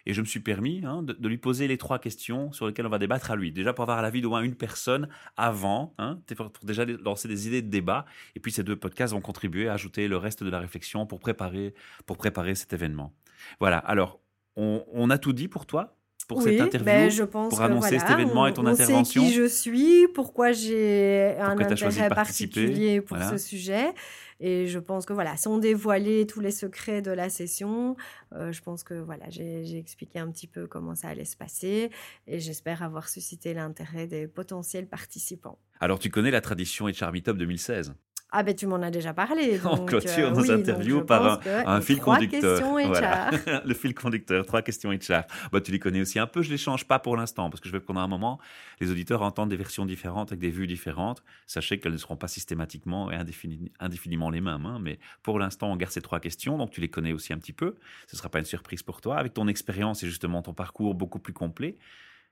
Et 0.07 0.15
je 0.15 0.21
me 0.21 0.27
suis 0.27 0.41
permis 0.41 0.83
hein, 0.85 1.03
de, 1.03 1.13
de 1.13 1.29
lui 1.29 1.39
poser 1.39 1.69
les 1.69 1.79
trois 1.79 1.99
questions 1.99 2.51
sur 2.53 2.67
lesquelles 2.67 2.87
on 2.87 2.91
va 2.91 2.99
débattre 2.99 3.31
à 3.31 3.37
lui. 3.37 3.53
Déjà 3.53 3.73
pour 3.73 3.83
avoir 3.83 4.03
l'avis 4.03 4.21
d'au 4.21 4.31
moins 4.31 4.43
une 4.43 4.55
personne 4.57 5.09
avant, 5.37 5.95
hein, 5.99 6.19
pour, 6.37 6.51
pour 6.51 6.65
déjà 6.65 6.85
lancer 6.85 7.29
des 7.29 7.47
idées 7.47 7.63
de 7.63 7.69
débat. 7.69 8.05
Et 8.35 8.41
puis 8.41 8.51
ces 8.51 8.65
deux 8.65 8.77
podcasts 8.77 9.13
vont 9.13 9.21
contribuer 9.21 9.69
à 9.69 9.75
ajouter 9.75 10.09
le 10.09 10.17
reste 10.17 10.43
de 10.43 10.51
la 10.51 10.61
réflexion 10.61 11.07
pour 11.07 11.21
préparer, 11.21 11.75
pour 12.07 12.17
préparer 12.17 12.55
cet 12.55 12.73
événement. 12.73 13.15
Voilà, 13.61 13.79
alors 13.79 14.21
on, 14.59 14.85
on 14.93 15.09
a 15.09 15.17
tout 15.17 15.33
dit 15.33 15.49
pour 15.49 15.65
toi 15.65 15.95
pour 16.29 16.39
oui, 16.39 16.45
cette 16.45 16.61
interview 16.61 16.85
ben, 16.85 17.11
je 17.11 17.23
pense 17.25 17.49
pour 17.49 17.63
annoncer 17.63 17.97
voilà, 17.97 18.07
cet 18.07 18.11
événement 18.11 18.43
on, 18.43 18.47
et 18.47 18.53
ton 18.53 18.63
on 18.63 18.67
intervention. 18.67 19.23
sait 19.23 19.29
qui 19.29 19.35
je 19.35 19.49
suis, 19.49 20.07
pourquoi 20.09 20.53
j'ai 20.53 21.35
un 21.41 21.59
intérêt 21.59 22.11
particulier 22.11 23.01
pour 23.01 23.17
voilà. 23.17 23.33
ce 23.33 23.39
sujet. 23.39 23.95
Et 24.41 24.69
je 24.69 24.79
pense 24.79 25.05
que 25.05 25.13
voilà, 25.13 25.37
sans 25.37 25.59
dévoiler 25.59 26.27
tous 26.27 26.41
les 26.41 26.53
secrets 26.53 27.03
de 27.03 27.11
la 27.11 27.29
session, 27.29 27.97
euh, 28.35 28.53
je 28.53 28.63
pense 28.63 28.85
que 28.85 28.95
voilà, 28.95 29.25
j'ai 29.31 29.79
expliqué 29.79 30.21
un 30.21 30.31
petit 30.31 30.47
peu 30.47 30.69
comment 30.69 30.95
ça 30.95 31.09
allait 31.09 31.25
se 31.25 31.37
passer 31.37 31.91
et 32.29 32.39
j'espère 32.39 32.83
avoir 32.83 33.09
suscité 33.09 33.55
l'intérêt 33.55 34.07
des 34.07 34.29
potentiels 34.29 34.87
participants. 34.87 35.59
Alors 35.81 35.99
tu 35.99 36.11
connais 36.11 36.31
la 36.31 36.41
tradition 36.41 36.87
HR 36.87 37.11
Meetup 37.11 37.37
2016 37.37 37.95
Ah 38.31 38.43
ben 38.43 38.55
tu 38.55 38.67
m'en 38.67 38.77
as 38.83 38.91
déjà 38.91 39.15
parlé. 39.15 39.59
On 39.65 39.87
clôture 39.87 40.29
euh, 40.29 40.31
nos 40.31 40.43
oui, 40.43 40.51
interviews 40.51 41.03
par 41.03 41.41
que 41.41 41.49
un 41.49 41.79
les 41.79 41.85
fil 41.85 41.99
trois 41.99 42.17
conducteur. 42.17 42.61
Voilà. 42.89 43.31
le 43.65 43.75
fil 43.75 43.95
conducteur, 43.95 44.45
trois 44.45 44.61
questions 44.61 44.91
HR. 44.91 45.23
Bah, 45.51 45.61
tu 45.63 45.73
les 45.73 45.79
connais 45.79 46.03
aussi 46.03 46.19
un 46.19 46.27
peu, 46.27 46.43
je 46.43 46.51
les 46.51 46.59
change 46.59 46.87
pas 46.87 46.99
pour 46.99 47.17
l'instant, 47.17 47.49
parce 47.49 47.61
que 47.61 47.69
je 47.69 47.73
veux 47.73 47.81
que 47.81 47.87
pendant 47.87 48.01
un 48.01 48.07
moment, 48.09 48.39
les 48.81 48.91
auditeurs 48.91 49.23
entendent 49.23 49.49
des 49.49 49.57
versions 49.57 49.87
différentes 49.87 50.31
avec 50.33 50.41
des 50.41 50.51
vues 50.51 50.67
différentes. 50.67 51.23
Sachez 51.47 51.81
qu'elles 51.81 51.93
ne 51.93 51.97
seront 51.97 52.17
pas 52.17 52.29
systématiquement 52.29 53.11
et 53.11 53.17
indéfini- 53.17 53.71
indéfiniment 53.81 54.29
les 54.29 54.43
mêmes, 54.43 54.67
hein, 54.67 54.79
mais 54.81 54.99
pour 55.23 55.39
l'instant, 55.39 55.73
on 55.73 55.77
garde 55.77 55.93
ces 55.93 56.03
trois 56.03 56.21
questions, 56.21 56.59
donc 56.59 56.71
tu 56.71 56.83
les 56.83 56.89
connais 56.89 57.13
aussi 57.13 57.33
un 57.33 57.39
petit 57.39 57.55
peu. 57.55 57.77
Ce 58.09 58.17
ne 58.17 58.19
sera 58.19 58.29
pas 58.29 58.41
une 58.41 58.45
surprise 58.45 58.83
pour 58.83 59.01
toi. 59.01 59.17
Avec 59.17 59.33
ton 59.33 59.49
expérience 59.49 60.03
et 60.03 60.07
justement 60.07 60.43
ton 60.43 60.53
parcours 60.53 60.95
beaucoup 60.95 61.19
plus 61.19 61.33
complet, 61.33 61.79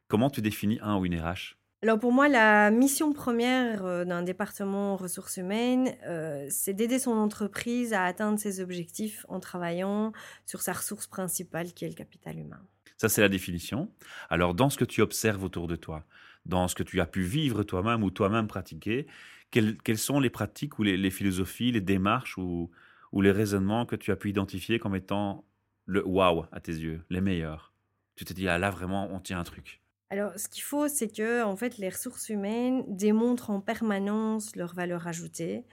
comment 0.09 0.29
tu 0.29 0.43
définis 0.43 0.79
un 0.83 0.97
ou 0.99 1.07
une 1.07 1.19
RH 1.19 1.57
Alors 1.87 2.01
pour 2.01 2.11
moi, 2.11 2.29
la 2.29 2.73
mission 2.73 3.13
première 3.13 3.85
euh, 3.85 4.05
d'un 4.05 4.25
département 4.25 4.97
ressources 4.97 5.37
humaines, 5.37 5.95
euh, 6.05 6.45
c'est 6.51 6.75
d'aider 6.75 6.99
son 6.99 7.13
entreprise 7.13 7.93
à 7.93 8.03
atteindre 8.03 8.41
ses 8.41 8.59
objectifs 8.59 9.25
en 9.29 9.39
travaillant 9.39 10.13
sur 10.47 10.63
sa 10.63 10.73
ressource 10.73 11.07
principale 11.07 11.73
qui 11.75 11.85
est 11.85 11.89
le 11.89 11.95
capital 11.95 12.41
humain. 12.41 12.61
Ça, 12.97 13.09
c'est 13.09 13.21
la 13.21 13.29
définition. 13.29 13.89
Alors, 14.31 14.53
dans 14.53 14.69
ce 14.69 14.79
que 14.79 14.85
tu 14.85 15.01
observes 15.01 15.45
autour 15.45 15.69
de 15.69 15.77
toi, 15.77 16.05
dans 16.45 16.67
ce 16.67 16.75
que 16.75 16.83
tu 16.83 17.01
as 17.01 17.07
pu 17.07 17.23
vivre 17.23 17.63
toi-même 17.63 18.03
ou 18.03 18.11
toi-même 18.11 18.49
pratiquer, 18.49 19.07
quelles, 19.53 19.79
sont 19.97 20.19
les 20.19 20.29
pratiques 20.29 20.81
ou 20.81 20.83
les, 20.83 21.11
philosophies, 21.11 21.71
les 21.71 21.81
démarches 21.81 22.37
ou, 22.37 22.69
les 23.13 23.31
raisonnements 23.31 23.87
que 23.87 23.95
tu 23.95 24.11
as 24.11 24.17
pu 24.17 24.31
identifier 24.31 24.81
comme 24.81 24.97
étant 24.97 25.45
le 25.85 26.05
wow 26.05 26.47
à 26.51 26.59
tes 26.59 26.73
yeux, 26.73 27.05
les 27.11 27.21
meilleurs? 27.21 27.73
Tu 28.17 28.25
t'es 28.25 28.35
dit, 28.35 28.49
ah 28.49 28.59
là, 28.59 28.71
vraiment, 28.71 29.09
on 29.13 29.21
tient 29.21 29.39
un 29.39 29.45
truc. 29.45 29.81
Alors, 30.11 30.39
ce 30.39 30.49
qu'il 30.49 30.63
faut, 30.63 30.89
c'est 30.89 31.09
que 31.09 31.43
en 31.43 31.57
fait, 31.57 31.79
les 31.79 31.89
ressources 31.89 32.29
humaines 32.29 32.85
démontrent 32.89 33.51
en 33.51 33.61
permanence 33.61 34.55
leur 34.57 34.75
valeur 34.75 35.07
ajoutée 35.09 35.65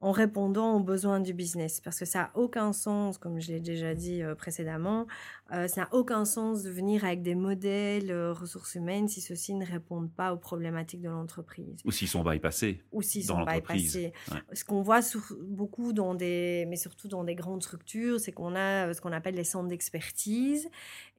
en 0.00 0.12
répondant 0.12 0.74
aux 0.76 0.80
besoins 0.80 1.20
du 1.20 1.32
business. 1.32 1.80
Parce 1.80 1.98
que 1.98 2.04
ça 2.04 2.18
n'a 2.18 2.30
aucun 2.34 2.72
sens, 2.72 3.18
comme 3.18 3.40
je 3.40 3.52
l'ai 3.52 3.60
déjà 3.60 3.94
dit 3.94 4.22
euh, 4.22 4.34
précédemment, 4.34 5.06
euh, 5.52 5.66
ça 5.66 5.82
n'a 5.82 5.88
aucun 5.92 6.24
sens 6.24 6.62
de 6.62 6.70
venir 6.70 7.04
avec 7.04 7.22
des 7.22 7.34
modèles 7.34 8.10
euh, 8.10 8.32
ressources 8.32 8.74
humaines 8.74 9.08
si 9.08 9.20
ceux-ci 9.20 9.54
ne 9.54 9.64
répondent 9.64 10.12
pas 10.12 10.32
aux 10.32 10.36
problématiques 10.36 11.00
de 11.00 11.08
l'entreprise. 11.08 11.80
Ou 11.84 11.90
s'ils 11.90 12.08
sont 12.08 12.22
bypassés. 12.22 12.82
Ou 12.92 13.02
s'ils 13.02 13.24
sont 13.24 13.44
bypassés. 13.44 14.12
Ce 14.52 14.64
qu'on 14.64 14.82
voit 14.82 15.00
beaucoup 15.42 15.92
dans 15.92 16.14
des, 16.14 16.66
mais 16.68 16.76
surtout 16.76 17.08
dans 17.08 17.24
des 17.24 17.34
grandes 17.34 17.62
structures, 17.62 18.20
c'est 18.20 18.32
qu'on 18.32 18.54
a 18.54 18.92
ce 18.92 19.00
qu'on 19.00 19.12
appelle 19.12 19.34
les 19.34 19.44
centres 19.44 19.68
d'expertise. 19.68 20.68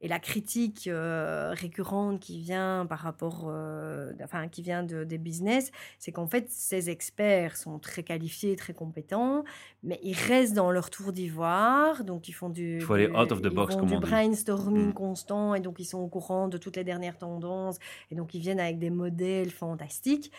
Et 0.02 0.08
la 0.08 0.18
critique 0.18 0.88
récurrente 0.90 2.20
qui 2.20 2.38
vient 2.38 2.86
par 2.86 3.00
rapport, 3.00 3.52
enfin, 4.22 4.48
qui 4.48 4.62
vient 4.62 4.82
de, 4.82 5.04
des 5.04 5.18
business, 5.18 5.70
c'est 5.98 6.10
qu'en 6.12 6.26
fait, 6.26 6.48
ces 6.48 6.88
experts 6.88 7.56
sont 7.56 7.78
très 7.78 8.02
qualifiés, 8.02 8.56
très 8.56 8.69
compétents, 8.72 9.44
mais 9.82 9.98
ils 10.02 10.14
restent 10.14 10.54
dans 10.54 10.70
leur 10.70 10.90
tour 10.90 11.12
d'ivoire, 11.12 12.04
donc 12.04 12.28
ils 12.28 12.32
font 12.32 12.48
du, 12.48 12.80
faut 12.80 12.94
aller 12.94 13.08
out 13.08 13.32
of 13.32 13.42
the 13.42 13.52
box, 13.52 13.76
du 13.76 13.98
brainstorming 13.98 14.88
mm. 14.88 14.94
constant, 14.94 15.54
et 15.54 15.60
donc 15.60 15.78
ils 15.78 15.84
sont 15.84 15.98
au 15.98 16.08
courant 16.08 16.48
de 16.48 16.58
toutes 16.58 16.76
les 16.76 16.84
dernières 16.84 17.18
tendances, 17.18 17.78
et 18.10 18.14
donc 18.14 18.34
ils 18.34 18.40
viennent 18.40 18.60
avec 18.60 18.78
des 18.78 18.90
modèles 18.90 19.50
fantastiques 19.50 20.32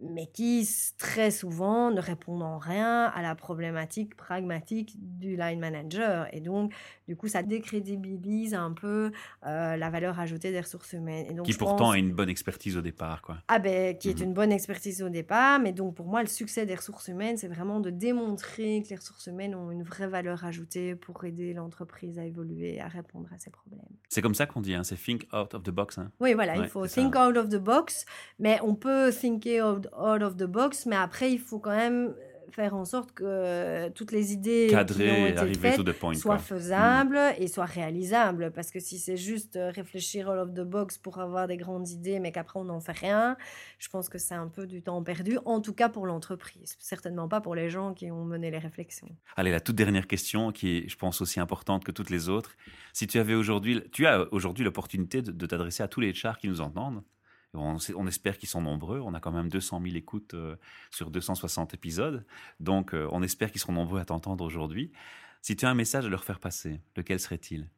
mais 0.00 0.26
qui 0.26 0.68
très 0.98 1.30
souvent 1.30 1.90
ne 1.90 2.00
répondent 2.00 2.42
en 2.42 2.58
rien 2.58 3.04
à 3.04 3.22
la 3.22 3.34
problématique 3.34 4.16
pragmatique 4.16 4.94
du 4.98 5.36
line 5.36 5.60
manager. 5.60 6.26
Et 6.32 6.40
donc, 6.40 6.72
du 7.10 7.16
coup, 7.16 7.26
ça 7.26 7.42
décrédibilise 7.42 8.54
un 8.54 8.70
peu 8.70 9.10
euh, 9.44 9.76
la 9.76 9.90
valeur 9.90 10.20
ajoutée 10.20 10.52
des 10.52 10.60
ressources 10.60 10.92
humaines. 10.92 11.26
Et 11.28 11.34
donc, 11.34 11.44
qui 11.44 11.54
pourtant 11.54 11.90
a 11.90 11.98
une 11.98 12.12
bonne 12.12 12.28
expertise 12.28 12.76
au 12.76 12.82
départ, 12.82 13.20
quoi. 13.20 13.38
Ah 13.48 13.58
ben, 13.58 13.98
qui 13.98 14.10
est 14.10 14.20
mhm. 14.20 14.26
une 14.28 14.32
bonne 14.32 14.52
expertise 14.52 15.02
au 15.02 15.08
départ, 15.08 15.58
mais 15.58 15.72
donc 15.72 15.96
pour 15.96 16.06
moi, 16.06 16.22
le 16.22 16.28
succès 16.28 16.66
des 16.66 16.76
ressources 16.76 17.08
humaines, 17.08 17.36
c'est 17.36 17.48
vraiment 17.48 17.80
de 17.80 17.90
démontrer 17.90 18.80
que 18.84 18.90
les 18.90 18.94
ressources 18.94 19.26
humaines 19.26 19.56
ont 19.56 19.72
une 19.72 19.82
vraie 19.82 20.06
valeur 20.06 20.44
ajoutée 20.44 20.94
pour 20.94 21.24
aider 21.24 21.52
l'entreprise 21.52 22.16
à 22.16 22.24
évoluer, 22.24 22.78
à 22.78 22.86
répondre 22.86 23.28
à 23.34 23.38
ses 23.38 23.50
problèmes. 23.50 23.80
C'est 24.08 24.22
comme 24.22 24.36
ça 24.36 24.46
qu'on 24.46 24.60
dit, 24.60 24.74
hein, 24.74 24.84
c'est 24.84 24.94
think 24.94 25.26
out 25.32 25.52
of 25.52 25.64
the 25.64 25.70
box. 25.70 25.98
Hein. 25.98 26.12
Oui, 26.20 26.34
voilà, 26.34 26.58
il 26.58 26.68
faut 26.68 26.86
think 26.86 27.16
out 27.16 27.36
of 27.36 27.48
the 27.48 27.58
box, 27.58 28.06
mais 28.38 28.60
on 28.62 28.76
peut 28.76 29.10
think 29.10 29.48
out 29.60 29.88
out 29.98 30.22
of 30.22 30.36
the 30.36 30.44
box, 30.44 30.86
mais 30.86 30.94
après, 30.94 31.32
il 31.32 31.40
faut 31.40 31.58
quand 31.58 31.74
même 31.74 32.14
faire 32.50 32.74
en 32.74 32.84
sorte 32.84 33.12
que 33.12 33.88
toutes 33.90 34.12
les 34.12 34.32
idées 34.32 34.68
qui 34.68 34.76
ont 34.76 35.26
été 35.26 35.54
faites 35.54 36.16
soient 36.16 36.38
faisables 36.38 37.18
et 37.38 37.48
soient 37.48 37.64
réalisables. 37.64 38.50
Parce 38.52 38.70
que 38.70 38.80
si 38.80 38.98
c'est 38.98 39.16
juste 39.16 39.58
réfléchir 39.60 40.28
out 40.28 40.48
of 40.48 40.54
the 40.54 40.62
box 40.62 40.98
pour 40.98 41.18
avoir 41.18 41.46
des 41.46 41.56
grandes 41.56 41.88
idées, 41.88 42.20
mais 42.20 42.32
qu'après 42.32 42.58
on 42.58 42.64
n'en 42.64 42.80
fait 42.80 42.98
rien, 42.98 43.36
je 43.78 43.88
pense 43.88 44.08
que 44.08 44.18
c'est 44.18 44.34
un 44.34 44.48
peu 44.48 44.66
du 44.66 44.82
temps 44.82 45.02
perdu, 45.02 45.38
en 45.44 45.60
tout 45.60 45.74
cas 45.74 45.88
pour 45.88 46.06
l'entreprise. 46.06 46.76
Certainement 46.78 47.28
pas 47.28 47.40
pour 47.40 47.54
les 47.54 47.70
gens 47.70 47.94
qui 47.94 48.10
ont 48.10 48.24
mené 48.24 48.50
les 48.50 48.58
réflexions. 48.58 49.08
Allez, 49.36 49.50
la 49.50 49.60
toute 49.60 49.76
dernière 49.76 50.06
question, 50.06 50.52
qui 50.52 50.78
est, 50.78 50.88
je 50.88 50.96
pense, 50.96 51.20
aussi 51.20 51.40
importante 51.40 51.84
que 51.84 51.92
toutes 51.92 52.10
les 52.10 52.28
autres. 52.28 52.56
Si 52.92 53.06
tu 53.06 53.18
avais 53.18 53.34
aujourd'hui, 53.34 53.82
tu 53.92 54.06
as 54.06 54.26
aujourd'hui 54.32 54.64
l'opportunité 54.64 55.22
de, 55.22 55.32
de 55.32 55.46
t'adresser 55.46 55.82
à 55.82 55.88
tous 55.88 56.00
les 56.00 56.12
chars 56.12 56.38
qui 56.38 56.48
nous 56.48 56.60
entendent, 56.60 57.02
on, 57.54 58.06
espère 58.06 58.38
qu'ils 58.38 58.48
sont 58.48 58.62
nombreux. 58.62 59.00
On 59.00 59.14
a 59.14 59.20
quand 59.20 59.32
même 59.32 59.48
200 59.48 59.80
000 59.82 59.96
écoutes 59.96 60.34
euh, 60.34 60.56
sur 60.90 61.10
260 61.10 61.74
épisodes. 61.74 62.24
Donc, 62.60 62.94
euh, 62.94 63.08
on 63.12 63.22
espère 63.22 63.50
qu'ils 63.50 63.60
seront 63.60 63.72
nombreux 63.72 64.00
à 64.00 64.04
t'entendre 64.04 64.44
aujourd'hui. 64.44 64.92
Si 65.42 65.56
tu 65.56 65.66
as 65.66 65.70
un 65.70 65.74
message 65.74 66.06
à 66.06 66.08
leur 66.08 66.24
faire 66.24 66.38
passer, 66.38 66.80
lequel 66.96 67.18
serait-il? 67.18 67.68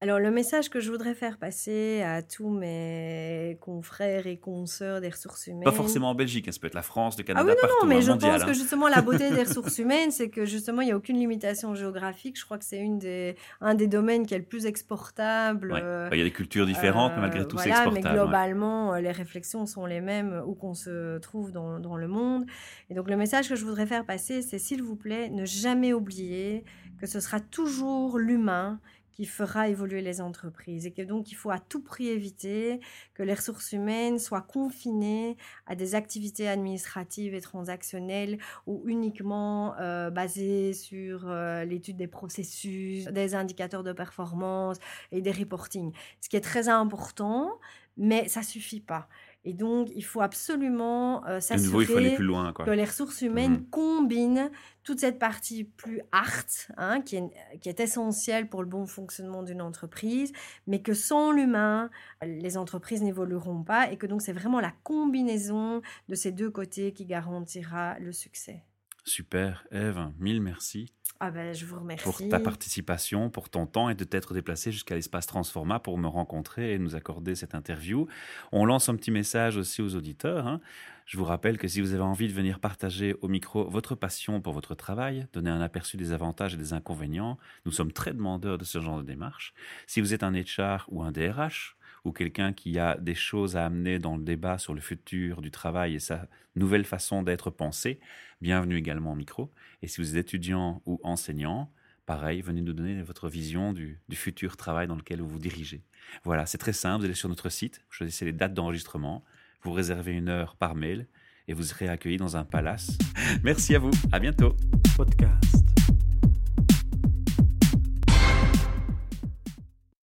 Alors, 0.00 0.20
le 0.20 0.30
message 0.30 0.70
que 0.70 0.78
je 0.78 0.92
voudrais 0.92 1.14
faire 1.14 1.38
passer 1.38 2.02
à 2.02 2.22
tous 2.22 2.48
mes 2.48 3.58
confrères 3.60 4.28
et 4.28 4.36
consoeurs 4.36 5.00
des 5.00 5.08
ressources 5.08 5.48
humaines. 5.48 5.64
Pas 5.64 5.72
forcément 5.72 6.10
en 6.10 6.14
Belgique, 6.14 6.46
hein, 6.46 6.52
ça 6.52 6.60
peut 6.60 6.68
être 6.68 6.74
la 6.74 6.82
France, 6.82 7.18
le 7.18 7.24
Canada, 7.24 7.44
ah 7.44 7.50
oui, 7.50 7.56
non, 7.60 7.68
partout, 7.68 7.84
non, 7.84 7.88
mais 7.88 8.00
je 8.00 8.12
pense 8.12 8.44
que 8.44 8.52
justement, 8.52 8.86
la 8.86 9.02
beauté 9.02 9.30
des 9.32 9.42
ressources 9.48 9.76
humaines, 9.78 10.12
c'est 10.12 10.30
que 10.30 10.44
justement, 10.44 10.82
il 10.82 10.86
n'y 10.86 10.92
a 10.92 10.96
aucune 10.96 11.18
limitation 11.18 11.74
géographique. 11.74 12.38
Je 12.38 12.44
crois 12.44 12.58
que 12.58 12.64
c'est 12.64 12.86
des, 12.86 13.34
un 13.60 13.74
des 13.74 13.88
domaines 13.88 14.24
qui 14.24 14.34
est 14.34 14.38
le 14.38 14.44
plus 14.44 14.66
exportable. 14.66 15.74
Euh, 15.74 16.08
bah, 16.08 16.14
il 16.14 16.20
y 16.20 16.22
a 16.22 16.26
des 16.26 16.30
cultures 16.30 16.66
différentes, 16.66 17.14
mais 17.16 17.22
malgré 17.22 17.44
tout, 17.48 17.58
c'est 17.58 17.70
exportable. 17.70 18.00
Mais 18.00 18.08
globalement, 18.08 18.94
euh, 18.94 19.00
les 19.00 19.10
réflexions 19.10 19.66
sont 19.66 19.84
les 19.84 20.00
mêmes 20.00 20.44
où 20.46 20.54
qu'on 20.54 20.74
se 20.74 21.18
trouve 21.18 21.50
dans, 21.50 21.80
dans 21.80 21.96
le 21.96 22.06
monde. 22.06 22.46
Et 22.88 22.94
donc, 22.94 23.10
le 23.10 23.16
message 23.16 23.48
que 23.48 23.56
je 23.56 23.64
voudrais 23.64 23.86
faire 23.86 24.04
passer, 24.04 24.42
c'est 24.42 24.60
s'il 24.60 24.80
vous 24.80 24.94
plaît, 24.94 25.28
ne 25.28 25.44
jamais 25.44 25.92
oublier 25.92 26.62
que 27.00 27.06
ce 27.06 27.18
sera 27.18 27.40
toujours 27.40 28.18
l'humain 28.18 28.80
qui 29.18 29.26
fera 29.26 29.68
évoluer 29.68 30.00
les 30.00 30.20
entreprises 30.20 30.86
et 30.86 30.92
que 30.92 31.02
donc 31.02 31.32
il 31.32 31.34
faut 31.34 31.50
à 31.50 31.58
tout 31.58 31.82
prix 31.82 32.06
éviter 32.06 32.78
que 33.14 33.24
les 33.24 33.34
ressources 33.34 33.72
humaines 33.72 34.20
soient 34.20 34.42
confinées 34.42 35.36
à 35.66 35.74
des 35.74 35.96
activités 35.96 36.48
administratives 36.48 37.34
et 37.34 37.40
transactionnelles 37.40 38.38
ou 38.68 38.84
uniquement 38.86 39.74
euh, 39.80 40.10
basées 40.10 40.72
sur 40.72 41.28
euh, 41.28 41.64
l'étude 41.64 41.96
des 41.96 42.06
processus, 42.06 43.06
des 43.06 43.34
indicateurs 43.34 43.82
de 43.82 43.92
performance 43.92 44.76
et 45.10 45.20
des 45.20 45.32
reporting. 45.32 45.92
Ce 46.20 46.28
qui 46.28 46.36
est 46.36 46.40
très 46.40 46.68
important, 46.68 47.58
mais 47.96 48.28
ça 48.28 48.44
suffit 48.44 48.80
pas. 48.80 49.08
Et 49.48 49.54
donc, 49.54 49.88
il 49.96 50.04
faut 50.04 50.20
absolument 50.20 51.26
euh, 51.26 51.40
s'assurer 51.40 51.86
que 51.86 52.70
les 52.70 52.84
ressources 52.84 53.22
humaines 53.22 53.52
mmh 53.52 53.70
combinent 53.70 54.50
toute 54.84 55.00
cette 55.00 55.18
partie 55.18 55.64
plus 55.64 56.02
art, 56.12 56.44
hein, 56.76 57.00
qui, 57.00 57.16
est, 57.16 57.30
qui 57.62 57.70
est 57.70 57.80
essentielle 57.80 58.50
pour 58.50 58.62
le 58.62 58.68
bon 58.68 58.84
fonctionnement 58.86 59.42
d'une 59.42 59.62
entreprise, 59.62 60.32
mais 60.66 60.82
que 60.82 60.92
sans 60.92 61.32
l'humain, 61.32 61.88
les 62.22 62.58
entreprises 62.58 63.02
n'évolueront 63.02 63.62
pas 63.62 63.90
et 63.90 63.96
que 63.96 64.06
donc 64.06 64.20
c'est 64.20 64.34
vraiment 64.34 64.60
la 64.60 64.74
combinaison 64.82 65.80
de 66.10 66.14
ces 66.14 66.30
deux 66.30 66.50
côtés 66.50 66.92
qui 66.92 67.06
garantira 67.06 67.98
le 68.00 68.12
succès. 68.12 68.62
Super, 69.08 69.64
Eve, 69.72 70.10
mille 70.18 70.42
merci. 70.42 70.92
Ah 71.18 71.30
ben, 71.30 71.52
je 71.52 71.64
vous 71.64 71.80
remercie. 71.80 72.04
Pour 72.04 72.20
ta 72.28 72.38
participation, 72.38 73.30
pour 73.30 73.48
ton 73.48 73.66
temps 73.66 73.88
et 73.88 73.94
de 73.94 74.04
t'être 74.04 74.34
déplacé 74.34 74.70
jusqu'à 74.70 74.94
l'espace 74.94 75.26
Transforma 75.26 75.80
pour 75.80 75.98
me 75.98 76.06
rencontrer 76.06 76.74
et 76.74 76.78
nous 76.78 76.94
accorder 76.94 77.34
cette 77.34 77.54
interview. 77.54 78.06
On 78.52 78.64
lance 78.66 78.88
un 78.88 78.94
petit 78.94 79.10
message 79.10 79.56
aussi 79.56 79.82
aux 79.82 79.96
auditeurs. 79.96 80.46
Hein. 80.46 80.60
Je 81.06 81.16
vous 81.16 81.24
rappelle 81.24 81.56
que 81.56 81.66
si 81.66 81.80
vous 81.80 81.94
avez 81.94 82.02
envie 82.02 82.28
de 82.28 82.34
venir 82.34 82.60
partager 82.60 83.16
au 83.22 83.28
micro 83.28 83.68
votre 83.68 83.94
passion 83.94 84.42
pour 84.42 84.52
votre 84.52 84.74
travail, 84.74 85.26
donner 85.32 85.50
un 85.50 85.62
aperçu 85.62 85.96
des 85.96 86.12
avantages 86.12 86.54
et 86.54 86.58
des 86.58 86.74
inconvénients, 86.74 87.38
nous 87.64 87.72
sommes 87.72 87.92
très 87.92 88.12
demandeurs 88.12 88.58
de 88.58 88.64
ce 88.64 88.78
genre 88.78 88.98
de 88.98 89.04
démarche. 89.04 89.54
Si 89.86 90.02
vous 90.02 90.12
êtes 90.12 90.22
un 90.22 90.32
HR 90.32 90.84
ou 90.88 91.02
un 91.02 91.10
DRH, 91.10 91.77
ou 92.08 92.12
quelqu'un 92.12 92.52
qui 92.52 92.78
a 92.78 92.96
des 92.96 93.14
choses 93.14 93.56
à 93.56 93.66
amener 93.66 93.98
dans 93.98 94.16
le 94.16 94.22
débat 94.22 94.58
sur 94.58 94.74
le 94.74 94.80
futur 94.80 95.42
du 95.42 95.50
travail 95.50 95.94
et 95.94 96.00
sa 96.00 96.26
nouvelle 96.56 96.84
façon 96.84 97.22
d'être 97.22 97.50
pensée, 97.50 98.00
bienvenue 98.40 98.76
également 98.76 99.12
au 99.12 99.14
micro. 99.14 99.52
Et 99.82 99.88
si 99.88 100.00
vous 100.00 100.16
êtes 100.16 100.26
étudiant 100.26 100.82
ou 100.86 100.98
enseignant, 101.04 101.70
pareil, 102.06 102.40
venez 102.40 102.62
nous 102.62 102.72
donner 102.72 103.02
votre 103.02 103.28
vision 103.28 103.74
du, 103.74 104.00
futur 104.12 104.56
travail 104.56 104.86
dans 104.86 104.96
lequel 104.96 105.20
vous 105.20 105.28
vous 105.28 105.38
dirigez. 105.38 105.82
Voilà, 106.24 106.46
c'est 106.46 106.58
très 106.58 106.72
simple, 106.72 107.00
vous 107.00 107.04
allez 107.04 107.14
sur 107.14 107.28
notre 107.28 107.50
site, 107.50 107.84
choisissez 107.90 108.24
les 108.24 108.32
dates 108.32 108.54
d'enregistrement, 108.54 109.22
vous 109.62 109.72
réservez 109.72 110.12
une 110.12 110.30
heure 110.30 110.56
par 110.56 110.74
mail 110.74 111.06
et 111.46 111.52
vous 111.52 111.62
serez 111.62 111.88
accueilli 111.88 112.16
dans 112.16 112.36
un 112.36 112.44
palace. 112.44 112.96
Merci 113.44 113.74
à 113.74 113.78
vous, 113.78 113.90
à 114.12 114.18
bientôt. 114.18 114.56
Podcast. 114.96 115.67